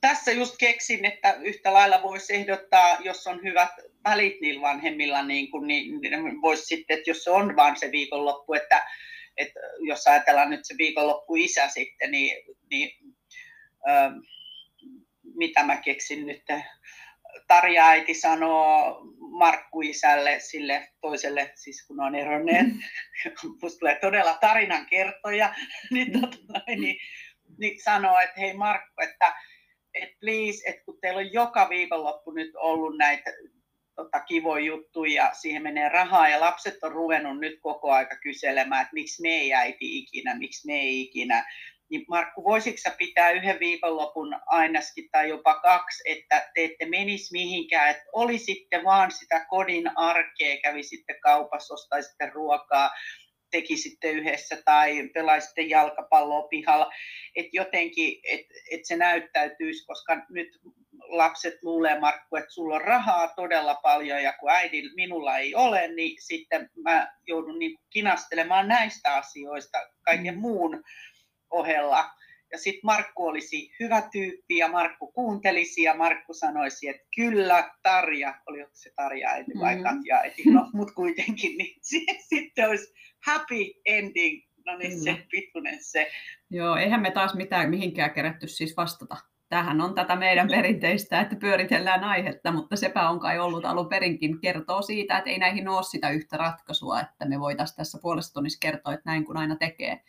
Tässä 0.00 0.32
just 0.32 0.54
keksin, 0.60 1.04
että 1.04 1.32
yhtä 1.32 1.72
lailla 1.72 2.02
voisi 2.02 2.34
ehdottaa, 2.34 2.98
jos 3.00 3.26
on 3.26 3.42
hyvät 3.42 3.70
välit 4.04 4.40
niillä 4.40 4.60
vanhemmilla, 4.60 5.22
niin, 5.22 5.50
kuin, 5.50 5.66
niin, 5.66 6.00
niin 6.00 6.42
voisi 6.42 6.64
sitten, 6.64 6.98
että 6.98 7.10
jos 7.10 7.24
se 7.24 7.30
on 7.30 7.56
vain 7.56 7.76
se 7.76 7.92
viikonloppu, 7.92 8.54
että, 8.54 8.86
että 9.36 9.60
jos 9.80 10.06
ajatellaan 10.06 10.50
nyt 10.50 10.60
se 10.64 10.74
viikonloppu 10.78 11.36
isä 11.36 11.68
sitten, 11.68 12.10
niin, 12.10 12.36
niin 12.70 12.90
äh, 13.88 14.12
mitä 15.34 15.64
mä 15.64 15.76
keksin 15.76 16.26
nyt, 16.26 16.42
Tarja 17.50 17.86
äiti 17.86 18.14
sanoo 18.14 19.00
Markku 19.18 19.80
isälle, 19.80 20.40
sille 20.40 20.88
toiselle, 21.00 21.52
siis 21.54 21.86
kun 21.86 22.00
on 22.00 22.14
eronneet, 22.14 22.66
musta 23.62 23.78
tulee 23.78 23.98
todella 24.00 24.38
tarinan 24.40 24.86
kertoja, 24.86 25.54
niin, 25.90 26.20
tota, 26.20 26.62
niin, 26.66 26.96
niin 27.58 27.82
sanoo, 27.82 28.18
että 28.18 28.40
hei 28.40 28.54
Markku, 28.54 29.02
että 29.02 29.34
et 29.94 30.10
please, 30.20 30.70
että 30.70 30.84
kun 30.84 30.98
teillä 31.00 31.18
on 31.18 31.32
joka 31.32 31.68
viikonloppu 31.68 32.30
nyt 32.30 32.50
ollut 32.56 32.98
näitä 32.98 33.30
tota, 33.96 34.20
kivoja 34.20 34.64
juttuja 34.64 35.24
ja 35.24 35.34
siihen 35.34 35.62
menee 35.62 35.88
rahaa 35.88 36.28
ja 36.28 36.40
lapset 36.40 36.82
on 36.82 36.92
ruvennut 36.92 37.40
nyt 37.40 37.60
koko 37.60 37.92
aika 37.92 38.16
kyselemään, 38.16 38.82
että 38.82 38.94
miksi 38.94 39.22
me 39.22 39.28
ei 39.28 39.54
äiti 39.54 39.98
ikinä, 39.98 40.34
miksi 40.34 40.66
me 40.66 40.72
ei 40.72 41.00
ikinä, 41.00 41.44
niin 41.90 42.04
Markku, 42.08 42.44
voisitko 42.44 42.78
sä 42.82 42.94
pitää 42.98 43.30
yhden 43.30 43.60
viikonlopun 43.60 44.40
ainakin 44.46 45.08
tai 45.12 45.28
jopa 45.28 45.60
kaksi, 45.60 46.02
että 46.06 46.50
te 46.54 46.64
ette 46.64 46.86
menisi 46.86 47.32
mihinkään, 47.32 47.90
että 47.90 48.04
olisitte 48.12 48.84
vaan 48.84 49.10
sitä 49.10 49.46
kodin 49.50 49.98
arkea, 49.98 50.60
kävisitte 50.62 51.14
kaupassa, 51.22 51.74
ostaisitte 51.74 52.30
ruokaa, 52.34 52.90
tekisitte 53.50 54.10
yhdessä 54.10 54.62
tai 54.64 55.08
pelaisitte 55.14 55.62
jalkapalloa 55.62 56.48
pihalla, 56.48 56.90
että 57.36 57.50
jotenkin, 57.52 58.20
että 58.24 58.54
et 58.70 58.80
se 58.84 58.96
näyttäytyisi, 58.96 59.86
koska 59.86 60.26
nyt 60.30 60.48
lapset 61.08 61.54
luulee, 61.62 62.00
Markku, 62.00 62.36
että 62.36 62.50
sulla 62.50 62.74
on 62.74 62.80
rahaa 62.80 63.28
todella 63.28 63.74
paljon 63.74 64.22
ja 64.22 64.32
kun 64.32 64.50
äidin 64.50 64.90
minulla 64.96 65.38
ei 65.38 65.54
ole, 65.54 65.88
niin 65.88 66.22
sitten 66.22 66.70
mä 66.84 67.12
joudun 67.26 67.58
niin 67.58 67.78
kinastelemaan 67.90 68.68
näistä 68.68 69.14
asioista 69.14 69.78
kaiken 70.04 70.34
mm. 70.34 70.40
muun 70.40 70.84
ohella. 71.50 72.10
Ja 72.52 72.58
sitten 72.58 72.80
Markku 72.84 73.26
olisi 73.26 73.72
hyvä 73.80 74.02
tyyppi 74.12 74.56
ja 74.56 74.68
Markku 74.68 75.12
kuuntelisi 75.12 75.82
ja 75.82 75.94
Markku 75.94 76.34
sanoisi, 76.34 76.88
että 76.88 77.06
kyllä 77.16 77.70
Tarja, 77.82 78.34
oli 78.46 78.66
se 78.72 78.92
Tarja 78.96 79.28
äiti 79.28 79.52
vai 79.60 79.74
mm-hmm. 79.74 79.96
Katja 79.96 80.16
äiti, 80.16 80.42
no 80.50 80.70
mut 80.74 80.90
kuitenkin, 80.90 81.58
niin 81.58 81.80
sitten 82.28 82.68
olisi 82.68 82.94
happy 83.26 83.64
ending, 83.84 84.42
no 84.66 84.78
niin 84.78 84.92
mm. 84.92 85.00
se 85.04 85.26
pituinen 85.30 85.84
se. 85.84 86.10
Joo, 86.50 86.76
eihän 86.76 87.02
me 87.02 87.10
taas 87.10 87.34
mitään 87.34 87.70
mihinkään 87.70 88.10
kerätty 88.10 88.48
siis 88.48 88.76
vastata 88.76 89.16
tähän 89.50 89.80
on 89.80 89.94
tätä 89.94 90.16
meidän 90.16 90.48
perinteistä, 90.48 91.20
että 91.20 91.36
pyöritellään 91.36 92.04
aihetta, 92.04 92.52
mutta 92.52 92.76
sepä 92.76 93.08
on 93.08 93.20
kai 93.20 93.38
ollut 93.38 93.64
alun 93.64 93.88
perinkin 93.88 94.40
kertoo 94.40 94.82
siitä, 94.82 95.18
että 95.18 95.30
ei 95.30 95.38
näihin 95.38 95.68
ole 95.68 95.82
sitä 95.82 96.10
yhtä 96.10 96.36
ratkaisua, 96.36 97.00
että 97.00 97.24
me 97.24 97.40
voitaisiin 97.40 97.76
tässä 97.76 97.98
puolesta 98.02 98.34
tunnissa 98.34 98.58
kertoa, 98.60 98.92
että 98.92 99.10
näin 99.10 99.24
kun 99.24 99.36
aina 99.36 99.56
tekee, 99.56 100.00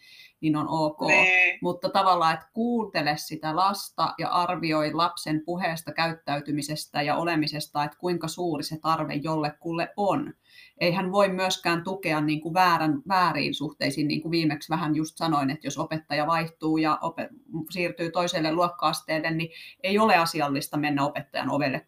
niin 0.42 0.56
on 0.56 0.68
ok. 0.70 1.02
Ne. 1.08 1.22
Niin. 1.22 1.60
Mutta 1.62 1.90
tavallaan, 1.90 2.34
että 2.34 2.46
kuuntele 2.54 3.18
sitä 3.18 3.56
lasta 3.56 4.14
ja 4.18 4.30
arvioi 4.30 4.94
lapsen 4.94 5.42
puheesta, 5.46 5.92
käyttäytymisestä 5.92 7.02
ja 7.02 7.16
olemisesta, 7.16 7.84
että 7.84 7.98
kuinka 7.98 8.28
suuri 8.28 8.64
se 8.64 8.80
tarve 8.80 9.14
jollekulle 9.14 9.94
on 9.98 10.34
ei 10.78 10.92
hän 10.92 11.12
voi 11.12 11.30
myöskään 11.30 11.84
tukea 11.84 12.22
niin 12.22 12.42
kuin 12.42 12.54
väärän, 12.54 13.02
vääriin 13.08 13.54
suhteisiin, 13.54 14.08
niin 14.08 14.22
kuin 14.22 14.32
viimeksi 14.32 14.70
vähän 14.70 14.96
just 14.96 15.18
sanoin, 15.18 15.50
että 15.50 15.68
jos 15.68 15.78
opettaja 15.78 16.28
vaihtuu 16.28 16.78
ja 16.78 17.00
opet- 17.02 17.36
siirtyy 17.70 18.12
toiselle 18.12 18.54
luokkaasteelle, 18.54 19.32
niin 19.32 19.50
ei 19.84 20.00
ole 20.00 20.16
asiallista 20.16 20.78
mennä 20.78 21.06
opettajan 21.06 21.52
ovelle 21.52 21.86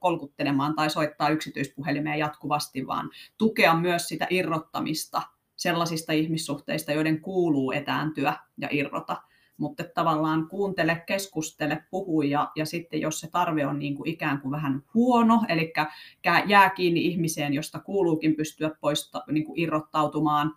kolkuttelemaan 0.00 0.74
tai 0.74 0.90
soittaa 0.90 1.28
yksityispuhelimeen 1.28 2.18
jatkuvasti, 2.18 2.86
vaan 2.86 3.10
tukea 3.38 3.74
myös 3.74 4.08
sitä 4.08 4.26
irrottamista 4.30 5.22
sellaisista 5.56 6.12
ihmissuhteista, 6.12 6.92
joiden 6.92 7.20
kuuluu 7.20 7.72
etääntyä 7.72 8.36
ja 8.58 8.68
irrota 8.70 9.16
mutta 9.56 9.84
tavallaan 9.94 10.48
kuuntele, 10.48 11.02
keskustele, 11.06 11.84
puhu 11.90 12.22
ja, 12.22 12.50
ja 12.56 12.66
sitten 12.66 13.00
jos 13.00 13.20
se 13.20 13.30
tarve 13.30 13.66
on 13.66 13.78
niin 13.78 13.94
kuin 13.94 14.08
ikään 14.08 14.40
kuin 14.40 14.52
vähän 14.52 14.82
huono, 14.94 15.42
eli 15.48 15.72
jää 16.46 16.70
kiinni 16.70 17.06
ihmiseen, 17.06 17.54
josta 17.54 17.78
kuuluukin 17.78 18.36
pystyä 18.36 18.70
poista, 18.80 19.22
niin 19.30 19.44
kuin 19.44 19.60
irrottautumaan, 19.60 20.56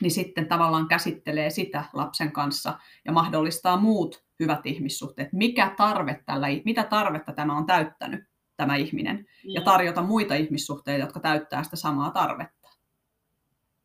niin 0.00 0.10
sitten 0.10 0.48
tavallaan 0.48 0.88
käsittelee 0.88 1.50
sitä 1.50 1.84
lapsen 1.92 2.32
kanssa 2.32 2.78
ja 3.04 3.12
mahdollistaa 3.12 3.76
muut 3.76 4.24
hyvät 4.40 4.66
ihmissuhteet. 4.66 5.32
Mikä 5.32 5.74
tarve 5.76 6.22
tällä, 6.26 6.46
mitä 6.64 6.84
tarvetta 6.84 7.32
tämä 7.32 7.56
on 7.56 7.66
täyttänyt, 7.66 8.24
tämä 8.56 8.76
ihminen, 8.76 9.26
ja 9.44 9.60
mm. 9.60 9.64
tarjota 9.64 10.02
muita 10.02 10.34
ihmissuhteita, 10.34 11.04
jotka 11.04 11.20
täyttää 11.20 11.62
sitä 11.62 11.76
samaa 11.76 12.10
tarvetta. 12.10 12.68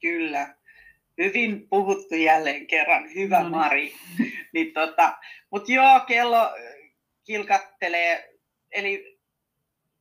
Kyllä, 0.01 0.55
hyvin 1.23 1.67
puhuttu 1.69 2.15
jälleen 2.15 2.67
kerran. 2.67 3.13
Hyvä 3.15 3.37
no 3.37 3.43
niin. 3.43 3.51
Mari. 3.51 3.93
niin 4.53 4.73
tota, 4.73 5.17
Mutta 5.51 5.71
joo, 5.71 5.99
kello 6.07 6.49
kilkattelee. 7.23 8.33
Eli 8.71 9.19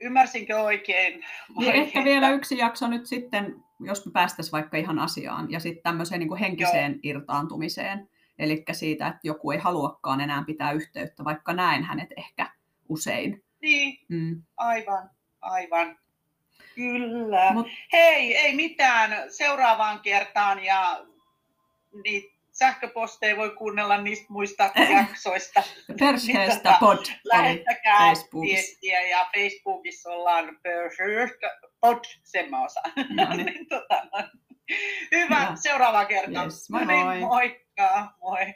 ymmärsinkö 0.00 0.61
oikein? 0.61 1.24
Niin 1.59 1.72
ehkä 1.72 2.04
vielä 2.04 2.30
yksi 2.30 2.59
jakso 2.59 2.88
nyt 2.88 3.06
sitten, 3.06 3.54
jos 3.80 4.06
me 4.06 4.12
päästäisiin 4.12 4.52
vaikka 4.52 4.76
ihan 4.76 4.98
asiaan, 4.98 5.50
ja 5.50 5.61
sitten 5.61 5.83
tämmöiseen 5.83 6.20
niin 6.20 6.37
henkiseen 6.37 6.92
joo. 6.92 7.00
irtaantumiseen. 7.02 8.09
Eli 8.38 8.64
siitä, 8.72 9.06
että 9.06 9.20
joku 9.24 9.50
ei 9.50 9.59
haluakaan 9.59 10.20
enää 10.20 10.44
pitää 10.46 10.72
yhteyttä, 10.72 11.24
vaikka 11.24 11.52
näen 11.52 11.85
hänet 11.85 12.09
ehkä 12.16 12.50
usein. 12.88 13.42
Niin, 13.62 13.98
mm. 14.09 14.42
aivan, 14.56 15.11
aivan. 15.40 15.98
Kyllä. 16.74 17.52
Mut... 17.52 17.66
Hei, 17.92 18.37
ei 18.37 18.54
mitään. 18.54 19.33
Seuraavaan 19.33 20.00
kertaan 20.00 20.64
ja 20.64 21.06
niin 22.05 22.33
sähköposteja 22.53 23.37
voi 23.37 23.50
kuunnella 23.50 24.03
niistä 24.03 24.26
muista 24.29 24.70
jaksoista. 24.96 25.62
Persheestä 25.98 26.70
niin, 26.70 26.79
pod. 26.81 27.07
Lähettäkää 27.24 28.12
viestiä 28.42 29.03
ja 29.03 29.26
Facebookissa 29.35 30.11
ollaan 30.11 30.59
pod, 31.81 32.05
sen 32.24 32.50
mä 32.50 32.64
osaan. 32.64 32.92
No 33.16 33.35
niin. 33.37 33.68
tota, 33.68 34.03
Hyvä, 35.12 35.40
Hyvä. 35.40 35.57
seuraava 35.57 36.05
kerta. 36.05 36.42
Yes, 36.44 36.70
moi 36.70 36.85
moi. 36.85 37.20
Moikka, 37.20 38.12
moi. 38.20 38.55